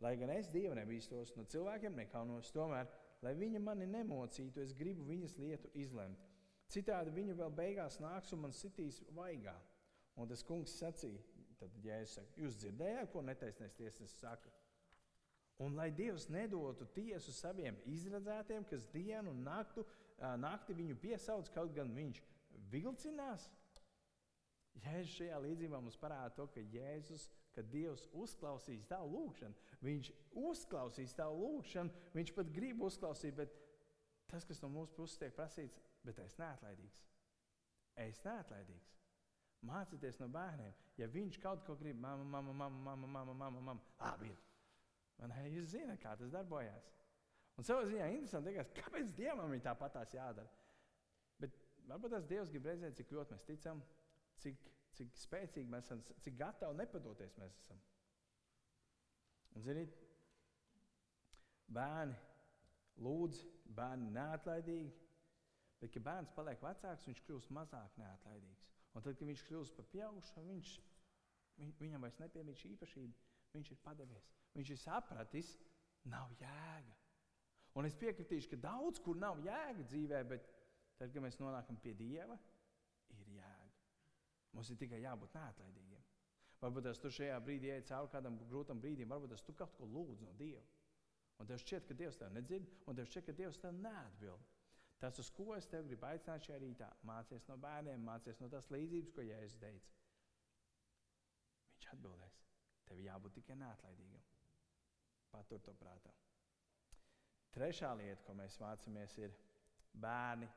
[0.04, 2.90] lai gan es dievu nebīstos, no cilvēkiem nekaunos, tomēr,
[3.24, 6.31] lai viņa mani nemocītu, es gribu viņas lietu izlemt.
[6.72, 9.56] Citādi viņa vēl beigās nāks un man sitīs vaigā.
[10.20, 11.22] Un tas kungs sacīja,
[11.60, 14.52] tad Jēzus saka, jūs dzirdējāt, ko netaisnēs tiesas saka?
[15.62, 19.86] Un lai Dievs nedotu tiesu saviem izredzētiem, kas dienu un naktu,
[20.42, 22.22] nakti viņu piesauc, kaut gan viņš
[22.72, 23.50] vilcinās.
[24.82, 29.58] Jēzus šajā līdzībā mums parāda to, ka Jēzus, ka Dievs uzklausīs tavu lūgšanu.
[29.84, 33.54] Viņš uzklausīs tavu lūgšanu, viņš pat grib uzklausīt, bet
[34.32, 37.02] tas, kas no mūsu puses tiek prasīts, bet es neatlaidīgs.
[38.02, 38.96] Es neatlaidīgs.
[39.68, 40.74] Mācieties no bērniem.
[40.98, 43.84] Ja viņš kaut ko grib, mamma, mamma, mamma, mamma, mamma, mamma, mamma.
[44.00, 44.32] labi,
[45.22, 46.88] Man, hei, jūs zināt, kā tas darbojas.
[47.60, 50.50] Un savā ziņā interesanti, liekas, kāpēc Dievam ir tāpatās jādara.
[51.38, 51.58] Bet
[51.90, 53.84] varbūt tas Dievs grib redzēt, cik ļoti mēs ticam,
[54.42, 54.64] cik,
[54.98, 57.84] cik spēcīgi mēs esam, cik gatavi nepadoties mēs esam.
[59.52, 59.94] Un, ziniet,
[61.70, 62.18] bērni
[63.06, 63.44] lūdz,
[63.78, 64.90] bērni neatlaidīgi,
[65.82, 68.70] bet, kad bērns paliek vecāks, viņš kļūst mazāk neatlaidīgs.
[68.94, 70.72] Un tad, kad viņš kļūst par pieaugušo, viņš,
[71.60, 74.32] viņ, viņam vairs nepiemīt šī īpašība, viņš ir padevies.
[74.58, 75.54] Viņš ir sapratis,
[76.12, 76.98] nav jēga.
[77.80, 80.48] Un es piekritīšu, ka daudz kur nav jēga dzīvē, bet
[81.00, 82.36] tad, kad mēs nonākam pie Dieva,
[83.16, 83.70] ir jēga.
[84.52, 86.04] Mums ir tikai jābūt neatlaidīgiem.
[86.62, 89.88] Varbūt tas tu šajā brīdī ej cauri kādam grūtam brīdim, varbūt tas tu kaut ko
[89.88, 90.62] lūdz no Dieva.
[91.42, 94.44] Un tev šķiet, ka Dievs tev nedzird, un tev šķiet, ka Dievs tev neatbild.
[95.02, 98.68] Tas, uz ko es tev gribu aicināt šajā rītā, mācies no bērniem, mācies no tās
[98.70, 99.96] līdzības, ko Jēzus teica.
[101.72, 102.36] Viņš atbildēs.
[102.86, 104.28] Tev jābūt tikai neatlaidīgam.
[105.32, 106.14] Patur to prātā.
[107.56, 109.34] Trešā lieta, ko mēs mācāmies, ir
[110.06, 110.48] bērni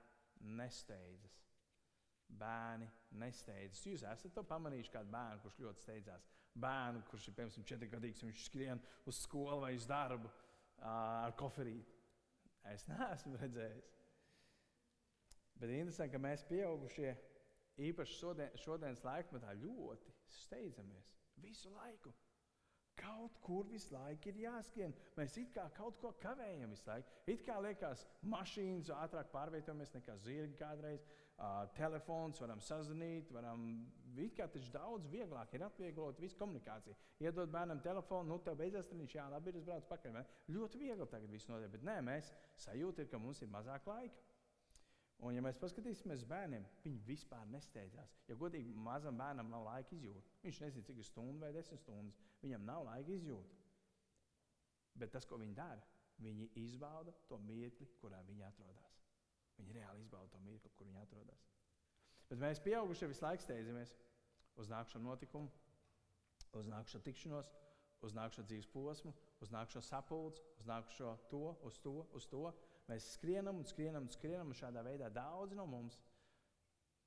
[0.61, 1.41] nesteidzas.
[2.29, 2.91] Bērni
[3.23, 3.83] nesteidzas.
[3.87, 6.29] Jūs esat to pamanījuši, kādu bērnu, kurš ļoti steidzās.
[6.61, 10.87] Bērnu, kurš ir piemēram četri gadīgs, un viņš skrien uz skolu vai uz darbu uh,
[10.87, 11.97] ar koferīti.
[12.75, 13.94] Es neesmu redzējis.
[15.65, 17.15] Bet interesanti, ka mēs pieaugušie
[17.81, 21.07] īpaši šodien, šodienas laikmetā ļoti steidzamies
[21.41, 22.13] visu laiku.
[23.01, 24.93] Kaut kur visu laiku ir jāskrien.
[25.17, 27.15] Mēs it kā kaut ko kavējam visu laiku.
[27.33, 31.09] It kā liekas, mašīnas ātrāk pārvietojamies nekā zirgi kādreiz.
[31.35, 33.65] Uh, telefons varam sazvanīt, varam
[34.23, 36.95] it kā taču daudz vieglāk ir atvieglot visu komunikāciju.
[37.25, 40.21] Iedod bērnam telefonu, nu tev beidzās treniņš, jā, labi, ir es braucu pakaļ.
[40.55, 42.31] Ļoti viegli tagad viss notiek, bet nē, mēs
[42.69, 44.24] sajūtam, ka mums ir mazāk laika.
[45.23, 48.17] Un, ja mēs paskatīsimies uz bērniem, viņi vispār nesteidzās.
[48.29, 52.19] Ja godīgi mazam bērnam nav laika izjūt, viņš nezina, cik ir stunda vai desmit stundas.
[52.43, 53.55] Viņam nav laika izjūt.
[55.01, 55.83] Bet tas, ko viņi dara,
[56.23, 59.01] viņi izbauda to mirkli, kurā viņi atrodas.
[59.59, 61.47] Viņi reāli izbauda to mirkli, kur viņi atrodas.
[62.29, 63.95] Bet mēs, pieaugušie, visu laiku steidzamies
[64.61, 65.51] uz nākamo notikumu,
[66.59, 67.51] uz nākamo tikšanos,
[68.07, 72.45] uz nākamo dzīves posmu, uz nākamo sapulci, uz nākamo to, uz to, uz to.
[72.91, 75.97] Mēs skrienam un skrienam un skrienam, un šādā veidā daudzi no mums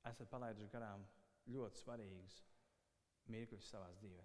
[0.08, 1.04] esat palaiduši garām
[1.52, 2.38] ļoti svarīgus
[3.32, 4.24] mirkļus savā dzīvē.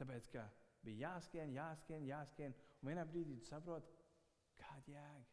[0.00, 0.46] Tāpēc, ka
[0.84, 3.92] bija jāskrien, jāskrien, jāskrien, un vienā brīdī tu saproti,
[4.60, 5.28] kāda jēga.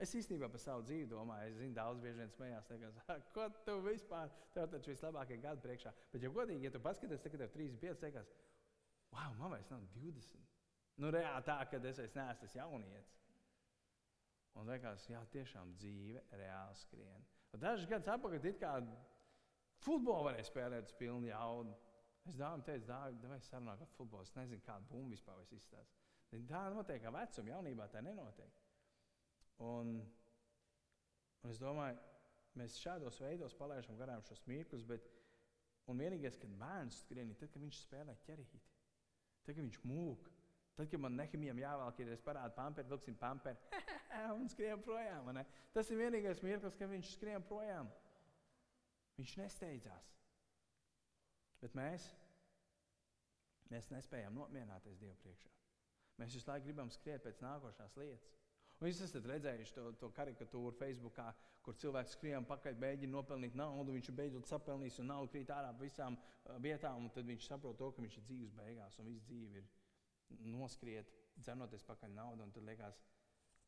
[0.00, 3.00] Es īstenībā par savu dzīvi domāju, es zinu, daudz bieži vien smējās, teikas,
[3.34, 5.92] ko tu vispār, tev taču vislabākie gadi priekšā.
[6.12, 8.30] Bet, ja godīgi, ja tu paskaties, tagad tev 35, teikas,
[9.12, 10.46] wow, man vairs nav 20.
[11.04, 13.19] Nu, reāli tā, ka es vairs neesmu tas jaunietis.
[14.58, 17.26] Un liekas, jā, tiešām dzīve reāli skrien.
[17.54, 18.72] Un dažus gadus atpakaļ it kā
[19.84, 21.76] futbolu varēja spēlēt uz pilnu jaudu.
[22.28, 24.26] Es dāvim teicu, dāvim, vai sarunā par futbolu.
[24.26, 26.00] Es nezinu, kāda bumba vispār izstāsta.
[26.50, 28.58] Tā notiek kā vecuma, jaunībā tā nenotiek.
[29.66, 29.96] Un,
[31.42, 31.98] un es domāju,
[32.60, 35.08] mēs šādos veidos palaidām garām šos mirklus, bet
[35.90, 38.60] vienīgais, kad bērns skrien, ir tad, kad viņš spēlē ķerīti.
[39.42, 40.29] Tad, kad viņš mūk,
[40.80, 43.82] Tad, kad man nehimijam jāvelk, ir es parādu pamperi, vilksim pamperi
[44.40, 45.26] un skrien projām.
[45.74, 47.90] Tas ir vienīgais mirklis, kad viņš skrien projām.
[49.18, 50.06] Viņš nesteidzās.
[51.60, 52.06] Bet mēs,
[53.68, 55.52] mēs nespējam nomierināties Dievu priekšā.
[56.22, 58.32] Mēs visu laiku gribam skriet pēc nākošās lietas.
[58.80, 61.20] Un jūs esat redzējuši to, to karikatūru Facebook,
[61.60, 63.92] kur cilvēks skrien pakaļ, mēģina nopelnīt naudu.
[63.98, 67.12] Viņš beidzot sapelnīs un naudu krīt ārā pa visām uh, vietām.
[67.12, 69.68] Tad viņš saprot, to, ka viņš ir dzīves beigās un viss dzīve ir
[70.50, 73.00] noskriet, dzenoties pakaļ naudu, un tad liekas,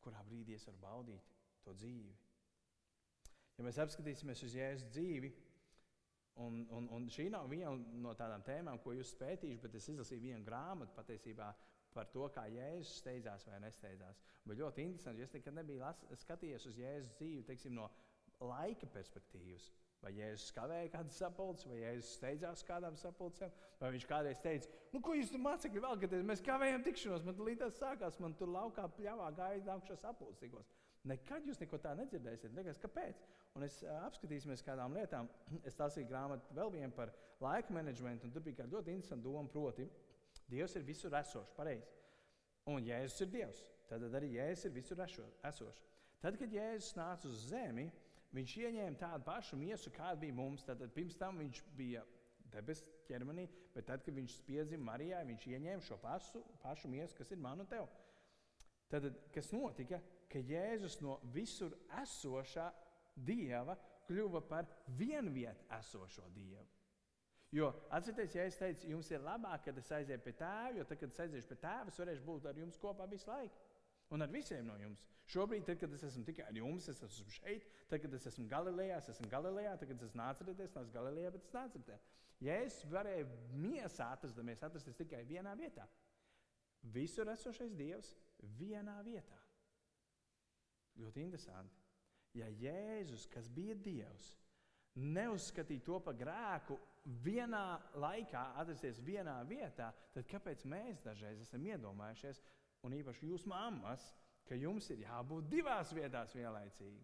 [0.02, 1.32] kurā brīdī es varu baudīt
[1.64, 2.12] to dzīvi.
[3.58, 5.30] Ja mēs apskatīsimies uz Jēzus dzīvi,
[6.42, 10.24] un, un, un šī nav viena no tādām tēmām, ko jūs pētījuši, bet es izlasīju
[10.24, 11.50] vienu grāmatu patiesībā
[11.92, 14.22] par to, kā Jēzus steidzās vai nesteidzās.
[14.48, 17.90] Bet ļoti interesanti, jo es nekad nebiju las, skatījies uz Jēzus dzīvi teiksim, no
[18.40, 19.68] laika perspektīvas.
[20.02, 24.98] Vai Jēzus kavēja kādas sapulces, vai Jēzus steidzās kādām sapulcēm, vai viņš kādreiz teica, nu,
[24.98, 28.88] ko jūs tur mācekļi vēlaties, mēs kavējam tikšanos, man līdz tas sākās, man tur laukā
[28.96, 30.72] pļāvā gāja nākušās sapulcīgos.
[31.06, 32.52] Nekad jūs neko tādu nedzirdēsiet.
[32.54, 33.22] Nekas, kāpēc?
[33.58, 35.30] Un es apskatīsimies kādām lietām.
[35.68, 37.10] Es lasīju grāmatu vēl vienu par
[37.42, 39.88] laika menedžmentu, un tur bija kāda ļoti interesanta doma, proti,
[40.52, 41.86] Dievs ir visur esošs, pareizi.
[42.68, 43.62] Un Jēzus ir Dievs.
[43.88, 45.82] Tad arī Jēzus ir visur esošs.
[46.22, 47.88] Tad, kad Jēzus nāca uz zemi,
[48.36, 50.64] viņš ieņēma tādu pašu miesu, kāda bija mums.
[50.66, 52.04] Tad pirms tam viņš bija
[52.52, 57.32] debesu ķermenī, bet tad, kad viņš piedzima Marijai, viņš ieņēma šo pašu, pašu miesu, kas
[57.32, 57.88] ir man un tev.
[58.92, 60.00] Tad, kas notika?
[60.32, 62.68] Ka Jēzus no visur esošā
[63.16, 63.76] dieva
[64.08, 64.68] kļuva par
[64.98, 66.68] vienvietu esošo dievu.
[67.52, 70.98] Jo atcerieties, ja es teicu, jums ir labāk, kad es aiziešu pie tēva, jo tad,
[71.02, 73.61] kad es aiziešu pie tēva, es varēšu būt ar jums kopā visu laiku.
[74.12, 75.06] Un ar visiem no jums.
[75.32, 78.44] Šobrīd, tad, kad es esmu tikai ar jums, es esmu šeit, tad, kad es esmu
[78.50, 81.80] Galilejā, es esmu Galilejā, tad, kad es nācu redzēt, es nācu Galilejā, bet es nācu
[81.80, 82.10] redzēt.
[82.42, 83.28] Ja es varēju
[83.62, 85.86] miesā atrastamies, atrasties tikai vienā vietā,
[86.92, 88.12] visur esošais Dievs
[88.58, 89.38] vienā vietā.
[91.00, 91.80] Ļoti interesanti.
[92.36, 94.32] Ja Jēzus, kas bija Dievs,
[95.00, 96.76] neuzskatīja to par grēku
[97.24, 102.42] vienā laikā, atrasties vienā vietā, tad kāpēc mēs dažreiz esam iedomājušies,
[102.86, 104.04] un īpaši jūs mammas,
[104.48, 107.02] ka jums ir jābūt divās vietās vienlaicīgi?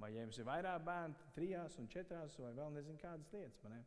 [0.00, 3.60] Vai ja jums ir vairāk bērnu, trijās un četrās, vai vēl nezinu kādas lietas?
[3.62, 3.84] Man,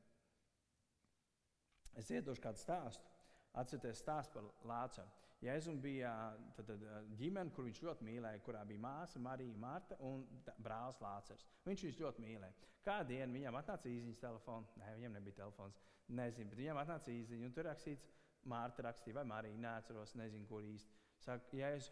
[1.98, 3.12] es iedošu kādu stāstu.
[3.56, 5.12] Atcerieties stāstu par Lācaru.
[5.44, 6.12] Jēzum bija
[6.56, 6.84] tad, tad,
[7.20, 10.24] ģimene, kur viņš ļoti mīlēja, kurā bija māsa Marija, Marta un
[10.64, 11.46] brālis Lācars.
[11.68, 12.70] Viņš viņus ļoti mīlēja.
[12.86, 17.48] Kādu dienu viņam atnāca īsiņas telefons, nē, viņam nebija telefons, nezinu, bet viņam atnāca īsiņa,
[17.50, 18.12] un tur rakstīts,
[18.46, 21.00] Mārta rakstīja, vai Marija, neatceros, nezinu, kur īsti.
[21.26, 21.92] Saka, Jēzus,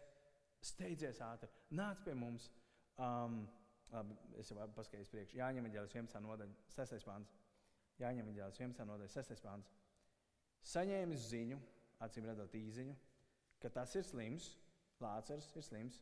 [0.64, 2.48] steidzies ātri, nāc pie mums.
[3.02, 3.42] Um,
[3.90, 5.38] labi, es jau paskaidroju priekšā.
[5.40, 6.22] Jāņem ģēlis 11.
[6.24, 7.06] nodaļa, 6.
[7.06, 7.32] pāns.
[8.00, 8.86] Jāņem ģēlis 11.
[8.90, 9.42] nodaļa, 6.
[9.44, 9.70] pāns.
[10.64, 11.58] Saņēmis ziņu,
[12.04, 12.94] acīm redzot īziņu,
[13.62, 14.54] ka tas ir slims,
[15.02, 15.98] Lācars ir slims.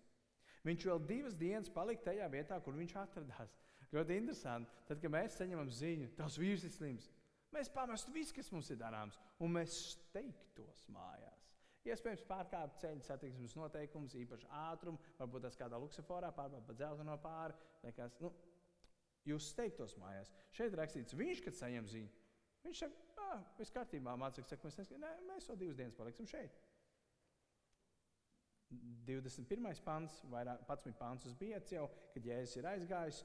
[0.67, 3.57] Viņš vēl divas dienas palika tajā vietā, kur viņš atradās.
[3.93, 4.85] Ļoti interesanti.
[4.89, 7.09] Tad, kad mēs saņemam ziņu, tas vīrs ir slims,
[7.53, 11.42] mēs pamestu visu, kas mums ir darāms, un mēs steigtos mājās.
[11.83, 17.57] Iespējams, pārkāpt ceļu satiksmes noteikumus, īpaši ātrumu, varbūt tas kādā luksusforā pārbauda pa dzelteno pāri.
[17.97, 18.31] Kas, nu,
[19.27, 20.31] jūs steigtos mājās.
[20.55, 22.13] Šeit rakstīts, viņš, kad saņem ziņu,
[22.67, 26.31] viņš saka, ah, viss kārtībā, mācīts, saka, mēs, neskatām, nē, mēs vēl divas dienas paliksim
[26.31, 26.61] šeit.
[29.07, 29.83] 21.
[29.85, 33.23] pāns, vairāk 11 pāns uz biedrs jau, kad Jēzus ir aizgājis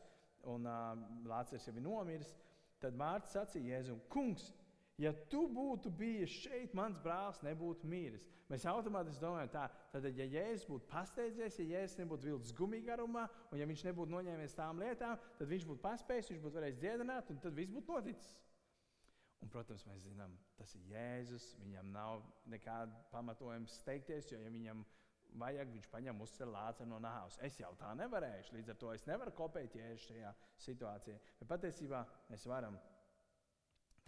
[0.52, 0.91] un uh,
[1.30, 2.34] Lācis jau ir nomiris.
[2.82, 4.52] Tad Mārcis sacīja Jēzum, kungs,
[5.01, 8.25] ja tu būtu bijis šeit, mans brālis nebūtu miris.
[8.47, 13.25] Mēs automātiski domājam, tā, tad, ja Jēzus būtu pasteidzies, ja Jēzus nebūtu vilcis gumija garumā,
[13.51, 17.33] un ja viņš nebūtu noņēmies tām lietām, tad viņš būtu paspējis, viņš būtu varējis dziedināt,
[17.33, 18.36] un tad viss būtu noticis.
[19.43, 21.51] Un, protams, mēs zinām, tas ir Jēzus.
[21.62, 24.81] Viņam nav nekāda pamatojuma steigties, jo ja viņam
[25.38, 27.38] vajag, viņš paņem uzsver lāci no nāves.
[27.45, 30.33] Es jau tā nevarēšu, līdz ar to es nevaru kopēt jēzu šajā
[30.65, 31.19] situācijā.
[31.41, 32.79] Bet patiesībā mēs varam.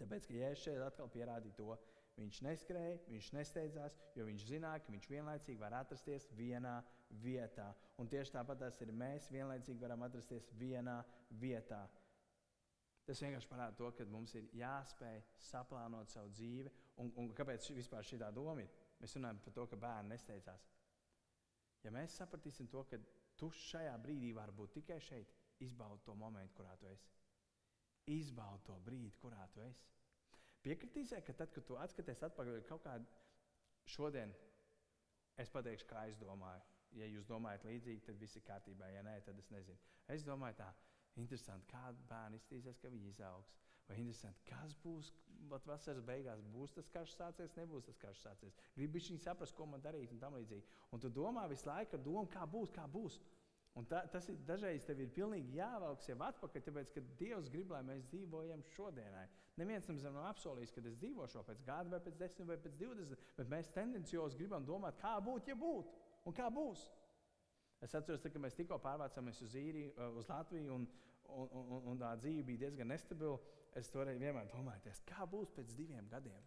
[0.00, 1.76] Tāpēc, ka jēzus šeit atkal pierādīja to,
[2.20, 6.78] viņš neskrēja, viņš nesteidzās, jo viņš zināja, ka viņš vienlaicīgi var atrasties vienā
[7.22, 7.70] vietā.
[8.00, 11.00] Un tieši tāpat arī mēs vienlaicīgi varam atrasties vienā
[11.42, 11.84] vietā.
[13.08, 16.70] Tas vienkārši parāda to, ka mums ir jāspēj saplānot savu dzīvi.
[17.02, 18.70] Un, un kāpēc vispār šī doma ir?
[19.00, 20.68] Mēs runājam par to, ka bērni nesteidzās.
[21.82, 23.00] Ja mēs sapratīsim to, ka
[23.40, 25.32] tu šajā brīdī vari būt tikai šeit,
[25.64, 27.08] izbaudi to momentu, kurā tu esi.
[28.10, 29.86] Izbaudi to brīdi, kurā tu esi.
[30.64, 33.20] Piekritīsiet, ka tad, kad tu atskaties atpakaļ kaut kādā
[33.88, 34.32] šodien,
[35.40, 36.66] es pateikšu, kā es domāju.
[36.98, 38.88] Ja jūs domājat līdzīgi, tad viss ir kārtībā.
[38.90, 39.78] Ja nē, tad es nezinu.
[40.10, 40.68] Es domāju, tā
[41.20, 43.54] interesanti, kāda bērna iztīsies, ka viņi izaugs.
[43.90, 45.08] Vai interesanti, kas būs
[45.50, 46.42] vat, vasaras beigās?
[46.54, 48.58] Būs tas karš sācies, nebūs tas karš sācies.
[48.76, 50.66] Gribu viņi saprast, ko man darīt un tam līdzīgi.
[50.94, 53.18] Un tu domā visu laiku ar domu, kā būs, kā būs.
[53.80, 57.70] Un ta, tas ir dažreiz tev ir pilnīgi jāvelk sev atpakaļ, tāpēc, ka Dievs grib,
[57.72, 59.24] lai mēs dzīvojam šodienai.
[59.60, 63.24] Neviens mums nav apsolījis, ka es dzīvošu pēc gada, vai pēc desmit, vai pēc divdesmit,
[63.38, 65.96] bet mēs tendenciāli gribam domāt, kā būtu, ja būtu
[66.28, 66.84] un kā būs.
[67.80, 70.86] Es atceros, ka mēs tikko pārvācāmies uz īriju, uz Latviju, un,
[71.32, 73.40] un, un, un tā dzīve bija diezgan nestabila
[73.80, 76.44] es toreiz vienmēr domāju, kā būs pēc diviem gadiem.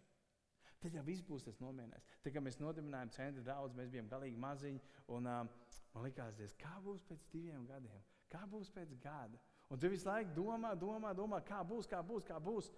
[0.84, 2.08] Tad jau viss būs tas nomierinājums.
[2.20, 4.82] Tad, kad mēs nodibinājām centru daudz, mēs bijām galīgi maziņi.
[5.16, 5.48] Un, um,
[5.94, 9.40] man liekas, diez, kā būs pēc diviem gadiem, kā būs pēc gada.
[9.72, 12.68] Un tu visu laiku domā, domā, domā, kā būs, kā būs, kā būs.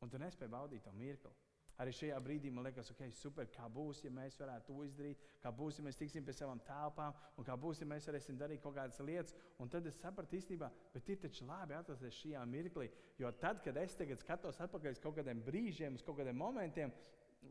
[0.00, 1.34] Un tu nespēji baudīt to mirkli.
[1.82, 5.50] Arī šajā brīdī man liekas, ok, super, kā būs, ja mēs varētu to izdarīt, kā
[5.50, 8.76] būs, ja mēs tiksim pie savām telpām, un kā būs, ja mēs varēsim darīt kaut
[8.76, 9.34] kādas lietas.
[9.58, 12.86] Un tad es sapratu īstenībā, bet ir taču labi atrasties šajā mirklī.
[13.18, 16.94] Jo tad, kad es tagad skatos atpakaļ uz kaut kādiem brīžiem, uz kaut kādiem momentiem,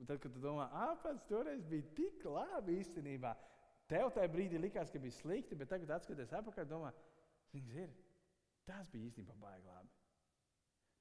[0.08, 0.67] tad, kad tu domā,
[1.03, 3.34] pats toreiz bija tik labi īstenībā.
[3.91, 6.93] Tev tajā brīdī likās, ka bija slikti, bet tagad, skatoties atpakaļ, domā,
[7.60, 7.91] ir,
[8.67, 9.91] tas bija īstenībā baigi labi.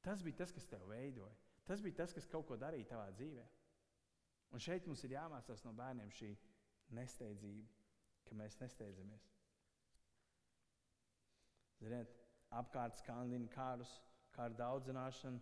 [0.02, 1.35] Tas bija tas, kas tev veidoja.
[1.64, 3.44] Tas bija tas, kas kaut ko darīja tavā dzīvē.
[4.52, 6.33] Un šeit mums ir jāmācās no bērniem šī
[6.96, 7.70] nesteidzība,
[8.26, 9.28] ka mēs nesteidzamies.
[11.83, 12.11] Ziniet,
[12.59, 13.92] apkārt skandina kārus,
[14.35, 15.40] kā ar daudzināšanu.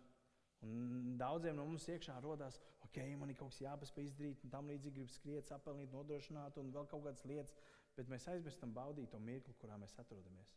[0.67, 4.69] Un daudziem no mums iekšā rodas, ok, man ir kaut kas jāpaspēj izdarīt, un tam
[4.69, 7.55] līdzīgi grib skriet, apelnīt, nodrošināt, un vēl kaut kādas lietas.
[7.97, 10.53] Bet mēs aizmirstam baudīt to mirkli, kurā mēs atrodamies.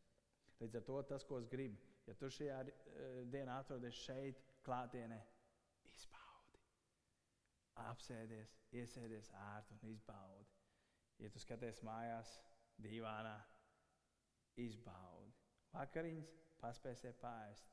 [0.59, 5.21] Līdz ar to tas, ko es gribu, ja tu šajā uh, dienā atrodies šeit, klātienē,
[7.81, 10.49] apsēdies, iesēdies ērti un izbaudi.
[11.21, 12.35] Ja tu skaties mājās,
[12.81, 13.35] divānā,
[14.61, 15.33] izbaudi.
[15.73, 16.29] Vakariņas
[16.61, 17.69] paspēsiet pāriest,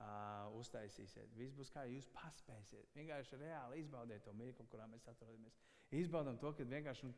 [0.00, 1.34] uh, uztaisīsiet.
[1.36, 2.90] Viss būs kā jūs paspēsiet.
[2.96, 5.56] Vienkārši reāli izbaudiet to mirkli, kurā mēs atrodamies.
[6.00, 7.14] Izbaudam to, ka vienkārši nu,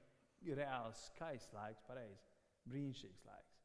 [0.49, 2.23] ir reāls skaists laiks, pareizi,
[2.68, 3.59] brīnišķīgs laiks.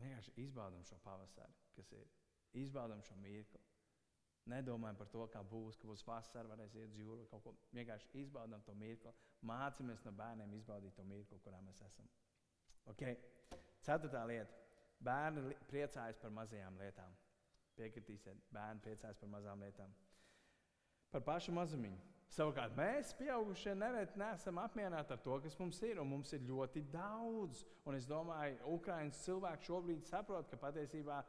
[0.00, 2.10] Vienkārši izbaudam šo pavasari, kas ir.
[2.64, 3.62] Izbaudam šo mirkli.
[4.50, 8.10] Nedomājam par to, kā būs, ka būs vasara, varēs iet uz jūru, kaut ko vienkārši
[8.20, 9.12] izbaudām to mirkli.
[9.48, 12.10] Mācāmies no bērniem izbaudīt to mirkli, kurā mēs esam.
[12.92, 13.16] Okay.
[13.84, 14.60] Ceturtā lieta.
[15.04, 17.16] Bērni priecājas par mazajām lietām.
[17.78, 19.94] Piekritīsiet, bērni priecājas par mazām lietām.
[21.10, 22.00] Par pašu mazumiņu.
[22.34, 26.00] Savukārt mēs, pieaugušie, nereti neesam apmierināti ar to, kas mums ir.
[26.02, 27.62] Mums ir ļoti daudz.
[27.86, 31.20] Un es domāju, ka Ukraiņas cilvēki šobrīd saprot, ka patiesībā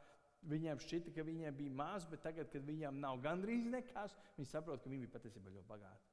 [0.46, 4.84] Viņiem šķita, ka viņiem bija maz, bet tagad, kad viņiem nav gandrīz nekas, viņi saprot,
[4.84, 6.12] ka viņi bija patiesībā ļoti bagāti.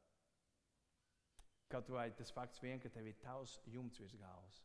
[1.73, 4.63] Kaut vai tas fakts, vien, ka tev ir tavs jumts virs galvas,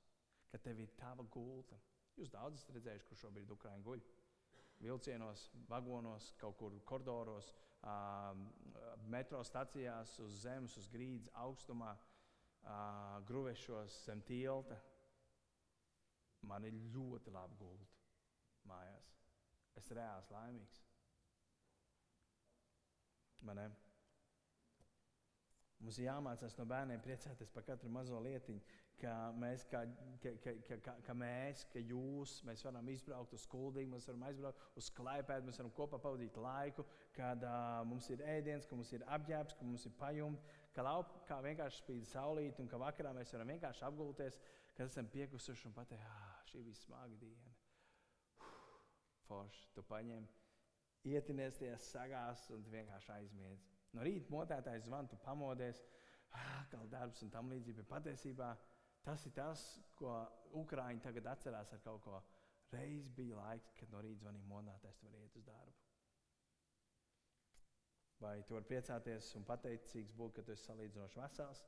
[0.52, 1.80] ka tev ir tava gulta.
[2.18, 4.06] Jūs daudz esat redzējuši, kur šobrīd Ukraiņa guļ.
[4.84, 7.50] Vilcienos, vagonos, kaut kur koridoros,
[9.10, 11.96] metro stacijās, uz zemes, uz grīdas, augstumā,
[13.30, 14.78] gruvešos, zem tilta.
[16.48, 17.96] Man ir ļoti labi gulta
[18.68, 19.18] mājās
[19.80, 20.80] es reāli laimīgs.
[23.48, 23.68] Man ne?
[25.78, 28.63] Mums ir jāmācās no bērniem priecāties par katru mazo lietiņu,
[29.02, 29.84] ka mēs, ka,
[30.24, 34.26] ka, ka, ka, ka, ka mēs, ka jūs, mēs varam izbraukt uz skuldīgu, mēs varam
[34.30, 36.86] aizbraukt uz klaipēdu, mēs varam kopā pavadīt laiku,
[37.18, 41.40] kad uh, mums ir ēdiens, ka mums ir apģērbs, ka mums ir pajumti, ka laukā
[41.46, 44.42] vienkārši spīd saulīt un ka vakarā mēs varam vienkārši apgulties,
[44.74, 47.58] kad esam piekusuši un pateikt, ah, šī bija smaga diena
[49.28, 49.68] forši.
[49.76, 50.26] Tu paņem,
[51.08, 53.66] ietinies tajā sagās un vienkārši aizmiedz.
[53.96, 55.82] No rīta motētājs zvan, tu pamodies,
[56.72, 57.86] kā darbs un tam līdzīgi.
[57.88, 58.52] Patiesībā
[59.08, 59.63] tas ir tas,
[59.96, 60.13] ko
[60.60, 62.20] Ukrāņi tagad atcerās ar kaut ko.
[62.74, 65.76] Reiz bija laiks, kad no rīta zvanīja monētājs, tu vari iet uz darbu.
[68.20, 71.62] Vai tu vari priecāties un pateicīgs būt, ka tu esi salīdzinoši vesels,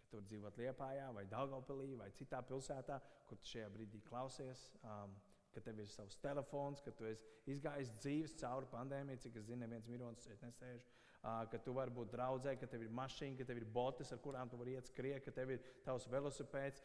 [0.00, 2.98] ka tu dzīvo Lietpājā, vai Dārgopilī, vai citā pilsētā,
[3.28, 4.70] kur tu šajā brīdī klausies.
[4.82, 5.14] Um,
[5.50, 9.64] ka tev ir savs telefons, ka tu esi izgājis dzīves cauri pandēmijai, cik es zinu,
[9.64, 10.84] neviens mironis šeit nesēž.
[10.86, 14.22] Uh, ka tu vari būt draudzē, ka tev ir mašīna, ka tev ir botes, ar
[14.24, 16.82] kurām tu vari iet skriet, ka tev ir tavs velosipēds.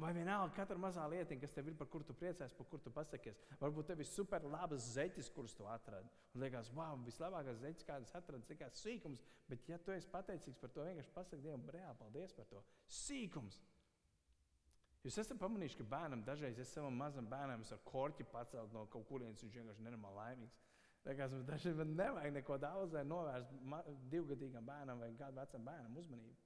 [0.00, 2.92] Vai vienalga, katra mazā lietiņa, kas tev ir, par kuru tu priecājies, par kuru tu
[2.94, 3.40] pasakies.
[3.60, 6.08] Varbūt tev ir super labas zeķes, kuras tu atradi.
[6.32, 9.20] Un liekas, wow, vislabākās zeķes, kādas atradi, cik kāds sīkums.
[9.50, 12.62] Bet, ja tu esi pateicīgs par to, vienkārši pasaki Dievam, reāli paldies par to.
[13.00, 13.60] Sīkums!
[15.04, 19.06] Jūs esat pamanījuši, ka bērnam dažreiz es savam mazam bērnam ar korķi pacelt no kaut
[19.08, 20.58] kurienes, viņš vienkārši nenormāli laimīgs.
[21.04, 21.32] Liekas,
[21.78, 26.36] man nevajag neko daudz, lai novērstu divgadīgam bērnam vai kādu vecam bērnam uzmanību.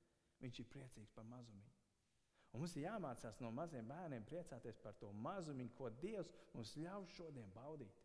[0.45, 1.73] Viņš ir priecīgs par mazumiņu.
[2.55, 7.09] Un mums ir jāmācās no maziem bērniem priecāties par to mazumiņu, ko Dievs mums ļauj
[7.17, 8.03] šodien baudīt.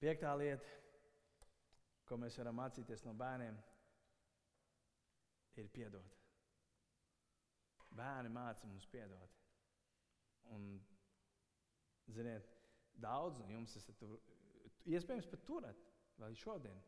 [0.00, 0.72] Piektā lieta,
[2.08, 3.60] ko mēs varam mācīties no bērniem,
[5.60, 6.16] ir piedot.
[7.94, 9.36] Bērni māca mums piedot.
[10.54, 10.64] Un,
[12.10, 12.53] ziniet,
[13.02, 14.18] daudz no jums esat tur,
[14.86, 15.88] iespējams pat turat
[16.20, 16.78] vēl šodien,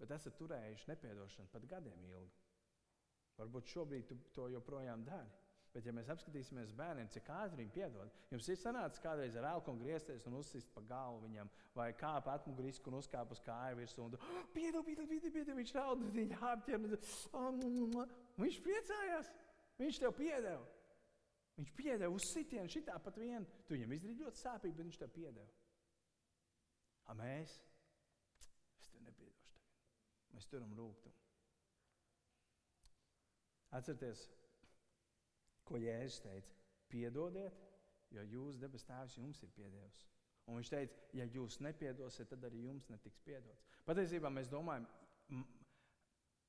[0.00, 2.46] bet esat turējuši nepiedošanu pat gadiem ilgi.
[3.40, 5.30] Varbūt šobrīd tu to joprojām dari.
[5.70, 9.70] Bet, ja mēs apskatīsimies bērniem, cik ātri viņi piedod, jums ir sanācis kādreiz ar elku
[9.78, 14.08] griezties un uzsist pa galvu viņam, vai kāp atmuguriski un uzkāpt uz kāju virsmu.
[14.08, 16.88] Un, oh, piedod, piedod, piedod, piedod, viņš raud, viņa apķer.
[17.38, 17.62] Un,
[18.42, 19.30] viņš priecājās.
[19.78, 20.66] Viņš tev piedeva.
[21.60, 23.44] Viņš piedeva uz sitienu, šitā pat vien.
[23.68, 25.48] Tu viņam izdarīji ļoti sāpīgi, bet viņš tev piedeva.
[27.12, 27.56] A mēs?
[28.80, 29.66] Es tev nepiedošu tagad.
[30.32, 31.18] Mēs turam rūkumu.
[33.76, 34.24] Atcerieties,
[35.68, 36.56] ko Jēzus teica.
[36.90, 37.60] Piedodiet,
[38.16, 40.00] jo jūs, debes Tēvs, jums ir piedevis.
[40.48, 43.68] Un viņš teica, ja jūs nepiedosiet, tad arī jums netiks piedots.
[43.86, 44.88] Patiesībā mēs domājam,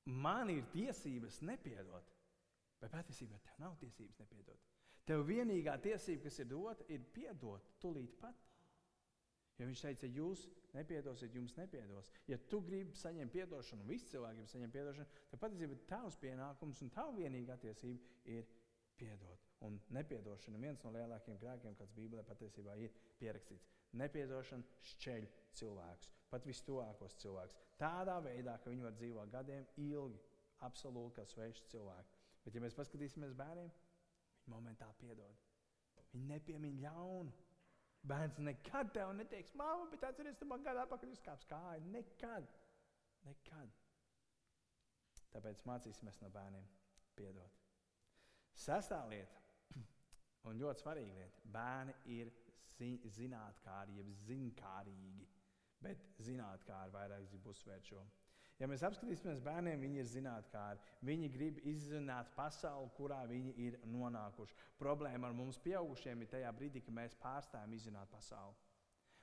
[0.08, 2.08] man ir tiesības nepiedot,
[2.80, 4.72] bet patiesībā tev nav tiesības nepiedot.
[5.08, 8.38] Tev vienīgā tiesība, kas ir dota, ir piedot tūlīt pat.
[9.58, 10.46] Jo viņš teica, ja jūs
[10.76, 12.08] nepiedosiet, jums nepiedos.
[12.30, 16.82] Ja tu gribi saņemt atdošanu, un visi cilvēki grib saņemt atdošanu, tad patiesībā tavs pienākums
[16.82, 18.48] un tava vienīgā tiesība ir
[18.98, 19.46] piedot.
[19.66, 23.68] Un nepiedošana ir viens no lielākajiem grēkiem, kāds Bībelē patiesībā ir pierakstīts.
[24.00, 25.28] Nepiedošana šķeļ
[25.58, 27.58] cilvēkus, pat vistuvākos cilvēkus.
[27.78, 30.20] Tādā veidā, ka viņi var dzīvot gadiem ilgi,
[30.66, 32.20] absolūti kā sveši cilvēki.
[32.42, 33.70] Bet, ja mēs paskatīsimies bērniem,
[34.42, 35.38] viņi momentā piedod.
[36.12, 37.32] Viņi nepiemīl ļaunu.
[38.02, 41.84] Bērns nekad tev neteiks, māma, bet atceries, tu man gada atpakaļ uzkāps kāju.
[41.94, 42.48] Nekad.
[43.24, 43.70] Nekad.
[45.32, 46.66] Tāpēc mācīsimies no bērniem
[47.16, 47.60] piedot.
[48.58, 49.38] Sestā lieta,
[50.50, 52.32] un ļoti svarīga lieta, bērni ir
[52.74, 55.28] zi zinātnākāri, jeb zinkārīgi.
[55.82, 58.02] Bet zinātnākāri vairāk grib uzsvērt šo.
[58.60, 60.82] Ja mēs apskatīsimies bērniem, viņi ir zinātnākāri.
[61.08, 64.58] Viņi grib izzināt pasauli, kurā viņi ir nonākuši.
[64.78, 68.54] Problēma ar mums, pieaugušiem, ir tajā brīdī, kad mēs pārstājam izzināt pasauli.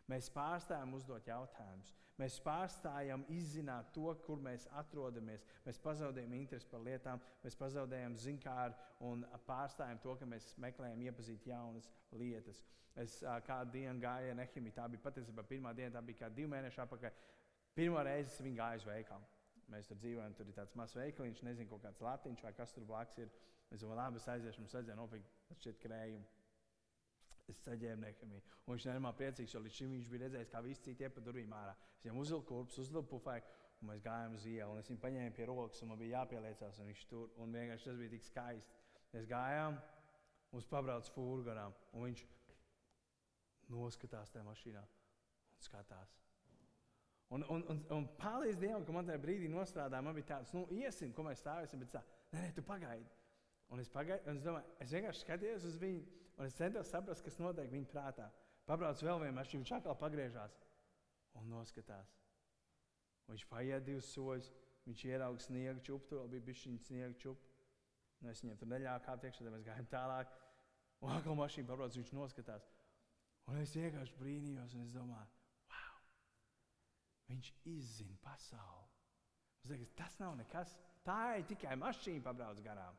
[0.09, 1.91] Mēs pārstājam uzdot jautājumus.
[2.19, 5.45] Mēs pārstājam izzināt to, kur mēs atrodamies.
[5.67, 8.75] Mēs pazaudējam interesi par lietām, mēs pazaudējam zinkāru
[9.07, 12.63] un pārstājam to, ka mēs meklējam iepazīt jaunas lietas.
[12.99, 14.75] Es kādu dienu gāju Nehemijā.
[14.81, 17.21] Tā bija patiesībā pirmā diena, tā bija kā divi mēneši atpakaļ.
[17.79, 19.27] Pirmā reize viņa gāja uz veikalu.
[19.71, 22.83] Mēs tur dzīvojam, tur ir tāds mazs veikaliņš, nezinu, kaut kāds latiņš vai kas tur
[22.89, 23.29] blakus ir.
[23.69, 26.25] Es domāju, labi, es aiziešu, mums vajadzēja nopirkt šķiet krējumu.
[27.49, 28.41] Es saģēru nehemiju.
[28.65, 31.53] Un viņš nevienmēr priecīgs, jo līdz šim viņš bija redzējis, kā visi citi iepa durvīm
[31.55, 31.75] ārā.
[31.95, 34.77] Es viņam uzvilku kurpes, uzvilku pufēku, un mēs gājām uz ielu.
[34.81, 38.01] Es viņu paņēmu pie rokas, un man bija jāpieliecās, un viņš tur, un vienkārši tas
[38.01, 38.79] bija tik skaisti.
[39.15, 39.79] Mēs gājām,
[40.53, 42.25] mums pabrauc fūru garām, un viņš
[43.73, 46.17] noskatās tajā mašīnā un skatās.
[47.29, 50.01] Un, un, un, un paldies Dievam, ka man tajā brīdī nostrādāja.
[50.05, 52.01] Man bija tāds, nu, iesim, ko mēs stāvēsim, bet tā,
[52.33, 53.05] nē, nē, tu pagaidi.
[53.69, 56.01] Un es, pagaidu, un es, domāju, es vienkārši skatījos uz viņu,
[56.39, 58.31] un es centos saprast, kas notiek viņa prātā.
[58.65, 60.57] Pabrauc vēl vienu mašīnu, viņš atkal pagriežās
[61.37, 62.15] un noskatās.
[63.27, 64.49] Un viņš paiet divus soļus,
[64.87, 67.55] viņš ieraudzīja sniega čūpu, tur bija bijis viņa sniega čūpa.
[68.19, 70.33] Nu, es viņam tur neļāvu kāpt iekšā, tad mēs gājām tālāk.
[71.05, 72.65] Un atkal mašīna pabrauc, viņš noskatās.
[73.47, 75.38] Un es vienkārši brīnījos, un es domāju,
[77.29, 78.87] Viņš izzina pasauli.
[79.69, 80.73] Liekas, tas nav nekas.
[81.05, 82.97] Tā ir tikai mašīna, pabrauc garām.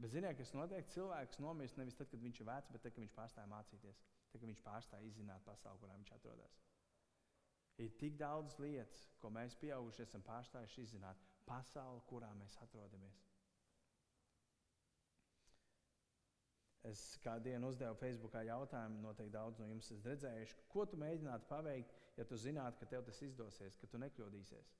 [0.00, 0.86] Bet ziniet, kas notiek?
[0.94, 4.38] Cilvēks nomirst nevis tad, kad viņš ir vecs, bet tad, kad viņš pārstāja mācīties, tad,
[4.40, 6.60] kad viņš pārstāja izzināt pasauli, kurā viņš atrodas.
[7.80, 11.20] Ir tik daudz lietas, ko mēs pieaugušie esam pārstājuši izzināt.
[11.48, 13.20] Pasauli, kurā mēs atrodamies.
[16.88, 21.48] Es kādu dienu uzdevu Facebookā jautājumu, noteikti daudz no jums esat redzējuši, ko tu mēģinātu
[21.50, 24.70] paveikt, ja tu zinātu, ka tev tas izdosies, ka tu nekļūdīsies.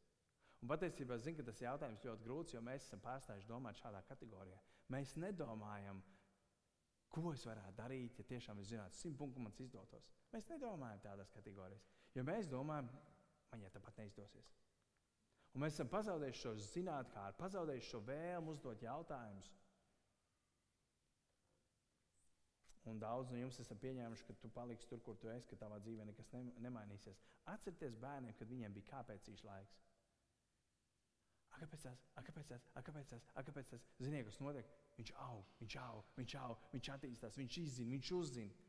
[0.60, 4.00] Un patiesībā es zinu, ka tas jautājums ļoti grūts, jo mēs esam pārstājuši domāt šādā
[4.08, 4.58] kategorijā.
[4.92, 6.00] Mēs nedomājam,
[7.12, 10.08] ko es varētu darīt, ja tiešām es zinātu, simt punktu man izdotos.
[10.32, 11.86] Mēs nedomājam tādās kategorijās,
[12.16, 12.90] jo mēs domājam,
[13.52, 14.52] man jau tāpat neizdosies.
[15.54, 19.48] Un mēs esam pazaudējuši šo zinātnē, pazaudējuši šo vēlmu uzdot jautājumus.
[22.88, 25.76] Un daudz no jums esat pieņēmuši, ka tu paliksi tur, kur tu esi, ka tavā
[25.84, 27.20] dzīvē nekas ne, nemainīsies.
[27.52, 29.76] Atcerieties bērniem, kad viņiem bija kāpēcīgs laiks.
[31.60, 32.06] Kāpēc tas?
[32.24, 32.66] Kāpēc tas?
[32.86, 33.28] Kāpēc tas?
[33.36, 33.84] Kāpēc tas?
[34.00, 34.72] Ziniet, kas notiek?
[34.96, 38.68] Viņš aug, viņš aug, viņš aug, viņš attīstās, viņš izzina, viņš uzzina.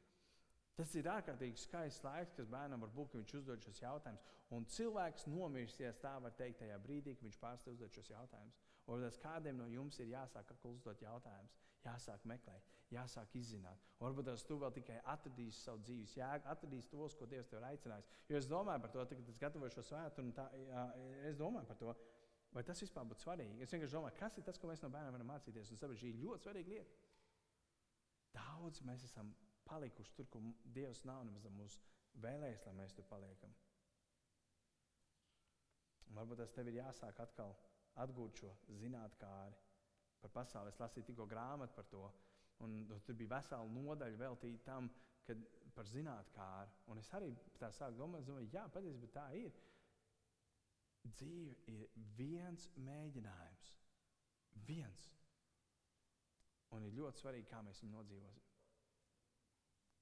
[0.75, 4.27] Tas ir ārkārtīgi skaists laiks, kas bērnam var būt, ka viņš uzdod šos jautājumus.
[4.55, 8.59] Un cilvēks nomirsies tā, var teikt, tajā brīdī, kad viņš pārstāv uzdot šos jautājumus.
[8.91, 11.55] Un tas kādiem no jums ir jāsāk uzdot jautājumus,
[11.85, 13.81] jāsāk meklēt, jāsāk izzināt.
[13.99, 17.61] Un varbūt tas tu vēl tikai atradīsi savu dzīves jēgu, atradīsi tos, ko Dievs tev
[17.61, 18.09] ir aicinājis.
[18.29, 20.33] Jo es domāju par to, kad es gatavoju šo svētku, un
[21.29, 21.95] es domāju par to,
[22.55, 23.61] vai tas vispār būtu svarīgi.
[23.63, 25.71] Es vienkārši domāju, kas ir tas, ko mēs no bērniem varam mācīties.
[25.71, 26.99] Un saprotu, šī ir ļoti svarīga lieta.
[28.35, 29.33] Daudz mēs esam
[29.67, 31.81] palikuši tur, kur Dievs nav nemaz mūsu
[32.23, 33.53] vēlējis, lai mēs tur paliekam.
[36.09, 37.53] Un varbūt tas tev ir jāsāk atkal
[38.03, 38.51] atgūt šo
[38.81, 39.70] zinātnākāri
[40.21, 40.71] par pasauli.
[40.73, 42.03] Es lasīju tikko grāmatu par to,
[42.65, 44.89] un tur bija vesela nodaļa veltīta tam,
[45.27, 45.41] kad,
[45.75, 46.75] par zinātnākāru.
[46.91, 49.55] Un es arī tā sāku domāt, domāju, jā, patiesībā tā ir.
[51.17, 51.85] Dzīve ir
[52.17, 53.71] viens mēģinājums.
[54.67, 55.07] Viens.
[56.75, 58.49] Un ir ļoti svarīgi, kā mēs viņu nodzīvosim.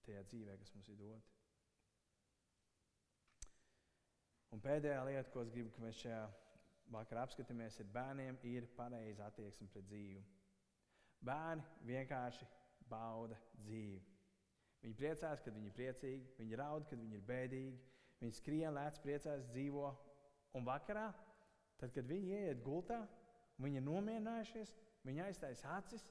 [0.06, 1.38] Tajā dzīvē, kas mums ir dota.
[4.54, 6.22] Un pēdējā lieta, ko es gribu, ka mēs šajā
[6.94, 10.24] vakar apskatāmies, ir bērniem ir pareiza attieksme pret dzīvi.
[11.26, 12.48] Bērni vienkārši
[12.90, 14.02] bauda dzīvi.
[14.84, 17.80] Viņi priecās, kad viņi ir priecīgi, viņi raud, kad viņi ir bēdīgi,
[18.22, 19.90] viņi skrien, lēc, priecās, dzīvo.
[20.56, 21.10] Un vakarā,
[21.82, 23.02] tad, kad viņi ieiet gultā,
[23.60, 24.72] viņi ir nomierinājušies,
[25.06, 26.06] viņi aiztaisa acis,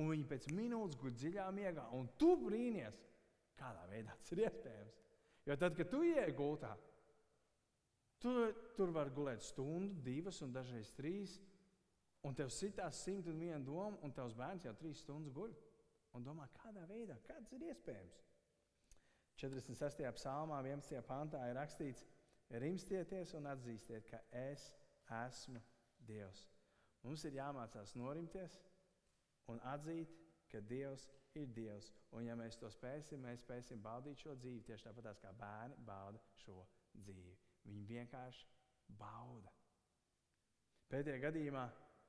[0.00, 1.84] un viņi pēc minūtes guļ dziļā miegā.
[1.96, 2.96] Un tu brīnies,
[3.60, 4.98] kādā veidā tas ir iespējams.
[5.46, 6.72] Jo tad, kad tu ienāc gultā,
[8.26, 8.34] tu,
[8.74, 11.38] tur var gulēt stundu, divas un dažreiz trīs.
[12.26, 15.52] Un tev sitās simt un viena doma, un tavs bērns jau trīs stundas guļ.
[16.16, 18.18] Un domā, kādā veidā, kāds ir iespējams.
[19.36, 20.02] 46.
[20.16, 21.02] psalmā, 11.
[21.06, 22.06] pantā ir rakstīts,
[22.62, 24.70] rimstieties un atzīstiet, ka es
[25.22, 25.60] esmu
[26.08, 26.46] Dievs.
[27.04, 28.56] Mums ir jāmācās norimties
[29.52, 30.10] un atzīt,
[30.50, 31.06] ka Dievs
[31.36, 31.92] ir Dievs.
[32.16, 36.22] Un, ja mēs to spēsim, mēs spēsim baudīt šo dzīvi tieši tāpat kā bērni bauda
[36.40, 36.64] šo
[36.96, 37.36] dzīvi.
[37.66, 38.46] Viņi vienkārši
[38.98, 39.52] bauda.
[40.90, 41.64] Pēdējā gadījumā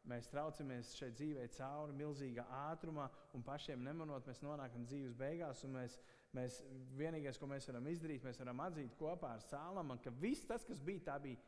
[0.07, 5.63] mēs traucamies šai dzīvē cauri milzīgā ātrumā, un pašiem nemanot, mēs nonākam dzīves beigās.
[5.73, 5.97] Mēs,
[6.37, 6.61] mēs
[6.99, 10.83] vienīgais, ko mēs varam izdarīt, mēs varam atzīt kopā ar Sālamu, ka viss tas, kas
[10.83, 11.41] bija, tā bija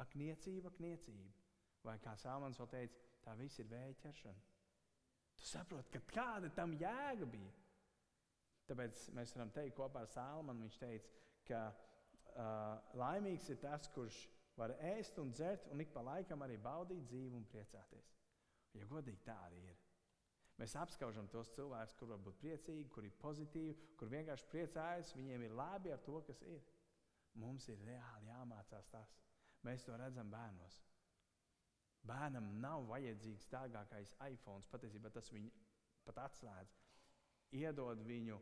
[0.00, 1.34] akniecība, akniecība.
[1.84, 4.46] Vai kā Sāmans vēl teica, tā viss ir vēja ķeršana.
[5.40, 7.52] Tu saproti, ka kāda tam jēga bija.
[8.68, 11.14] Tāpēc mēs varam teikt kopā ar Sālamanu, viņš teica,
[11.48, 11.62] ka
[13.00, 14.18] laimīgs ir tas, kurš
[14.58, 18.10] var ēst un dzert, un ik pa laikam arī baudīt dzīvi un priecāties.
[18.76, 19.78] Ja godīgi tādi ir.
[20.60, 25.46] Mēs apskaužam tos cilvēkus, kuriem var būt priecīgi, kuri ir pozitīvi, kur vienkārši priecājas, viņiem
[25.46, 26.60] ir labi ar to, kas ir.
[27.40, 29.14] Mums ir reāli jāmācās tas.
[29.64, 30.76] Mēs to redzam bērnos.
[32.04, 34.66] Bērnam nav vajadzīgs dārgākais iPhone.
[34.72, 35.50] Patiesībā tas viņu
[36.04, 36.76] pat atslēdz.
[37.56, 38.38] Iedod viņu,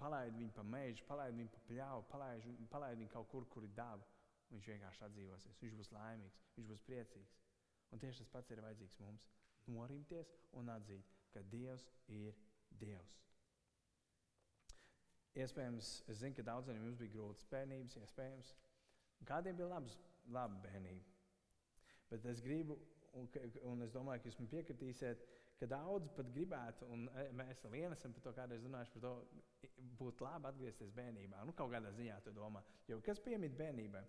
[0.00, 3.76] palaid viņu pa mežu, palaid viņu pa pļauju, palaid, palaid viņu kaut kur, kur ir
[3.76, 4.06] daba.
[4.50, 7.36] Viņš vienkārši atdzīvosies, viņš būs laimīgs, viņš būs priecīgs.
[7.94, 9.26] Un tieši tas pats ir vajadzīgs mums.
[9.70, 12.34] Norimties un atzīt, ka Dievs ir
[12.80, 13.20] Dievs.
[15.38, 18.54] Iespējams, es zinu, ka daudziem jums bija grūtas bērnības, iespējams.
[19.28, 19.94] Kādiem bija labs,
[20.34, 21.06] laba bērnība.
[22.10, 22.78] Bet es gribu,
[23.14, 23.28] un,
[23.70, 25.22] un es domāju, ka jūs man piekritīsiet,
[25.60, 29.04] ka daudzi pat gribētu, un e, mēs ar vienu esam par to kādreiz runājuši, par
[29.04, 29.12] to,
[30.00, 31.44] būtu labi atgriezties bērnībā.
[31.44, 34.02] Nu, kaut kādā ziņā tu domā, jo kas piemīt bērnībai?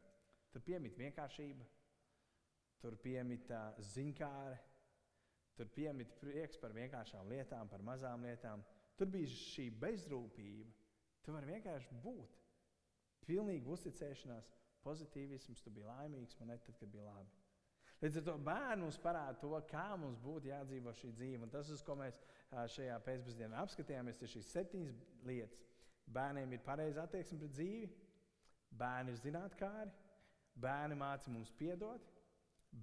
[0.51, 1.67] Tur piemīt vienkāršība,
[2.83, 4.57] tur piemīt uh, ziņkāre,
[5.59, 8.63] tur piemīt prieks par vienkāršām lietām, par mazām lietām.
[8.99, 10.71] Tur bija šī bezrūpība.
[11.23, 12.39] Tu vari vienkārši būt.
[13.27, 14.49] Pilnīgi uzticēšanās,
[14.85, 17.40] pozitīvisms, tu biji laimīgs man ne tad, kad bija labi.
[18.01, 21.43] Līdz ar to bērnu mums parāda to, kā mums būtu jādzīvo šī dzīve.
[21.45, 22.17] Un tas, uz ko mēs
[22.75, 25.59] šajā pēcpusdienā apskatījāmies, ir šīs septiņas lietas.
[26.11, 27.91] Bērniem ir pareiza attieksme pret dzīvi,
[28.81, 29.93] bērni ir zinātnēkāri,
[30.59, 32.07] Bērni māca mums piedot,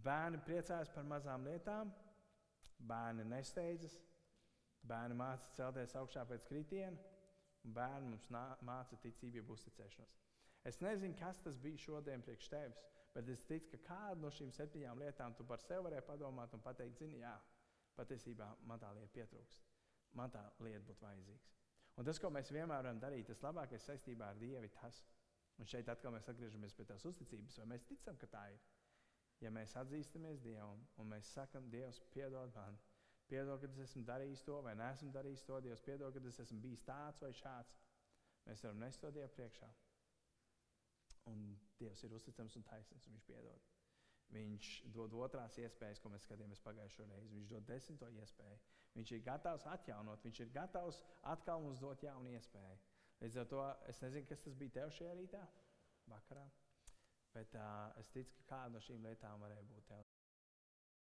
[0.04, 1.92] bērni priecājas par mazām lietām,
[2.88, 3.98] bērni nesteidzas,
[4.88, 6.96] bērni māca celties augšā pēc kritiena,
[7.64, 8.28] un bērni mums
[8.64, 10.16] māca ticību, uzticēšanos.
[10.64, 12.80] Es nezinu, kas tas bija šodien priekš tevis,
[13.14, 16.64] bet es ticu, ka kādu no šīm septiņām lietām tu par sevi varēji padomāt un
[16.64, 17.34] pateikt, zini, jā,
[17.98, 19.64] patiesībā man tā lieta pietrūkst.
[20.16, 21.54] Man tā lieta būtu vajadzīga.
[21.98, 25.18] Un tas, ko mēs vienmēr varam darīt, tas labākais saistībā ar Dievu, tas ir
[25.58, 28.60] Un šeit atkal mēs atgriežamies pie tās uzticības, vai mēs ticam, ka tā ir.
[29.42, 32.78] Ja mēs atzīstamies Dievam un mēs sakam, Dievs, piedod man,
[33.30, 36.60] piedod, ka es esmu darījis to vai neesmu darījis to, Dievs, piedod, ka es esmu
[36.62, 37.74] bijis tāds vai šāds,
[38.46, 39.70] mēs varam nest to Dievu priekšā.
[41.28, 41.44] Un
[41.78, 43.68] Dievs ir uzticams un taisnīgs, un Viņš piedod.
[44.34, 47.32] Viņš dod otrās iespējas, ko mēs skatījāmies pagājušo reizi.
[47.36, 48.58] Viņš dod desmito iespēju.
[48.98, 51.00] Viņš ir gatavs atjaunot, viņš ir gatavs
[51.32, 52.78] atkal mums dot jaunu iespēju.
[53.22, 55.40] Līdz ar to es nezinu, kas tas bija tev šajā rītā,
[56.12, 56.44] vakarā.
[57.34, 60.07] Bet uh, es ticu, ka kāda no šīm lietām varēja būt tev.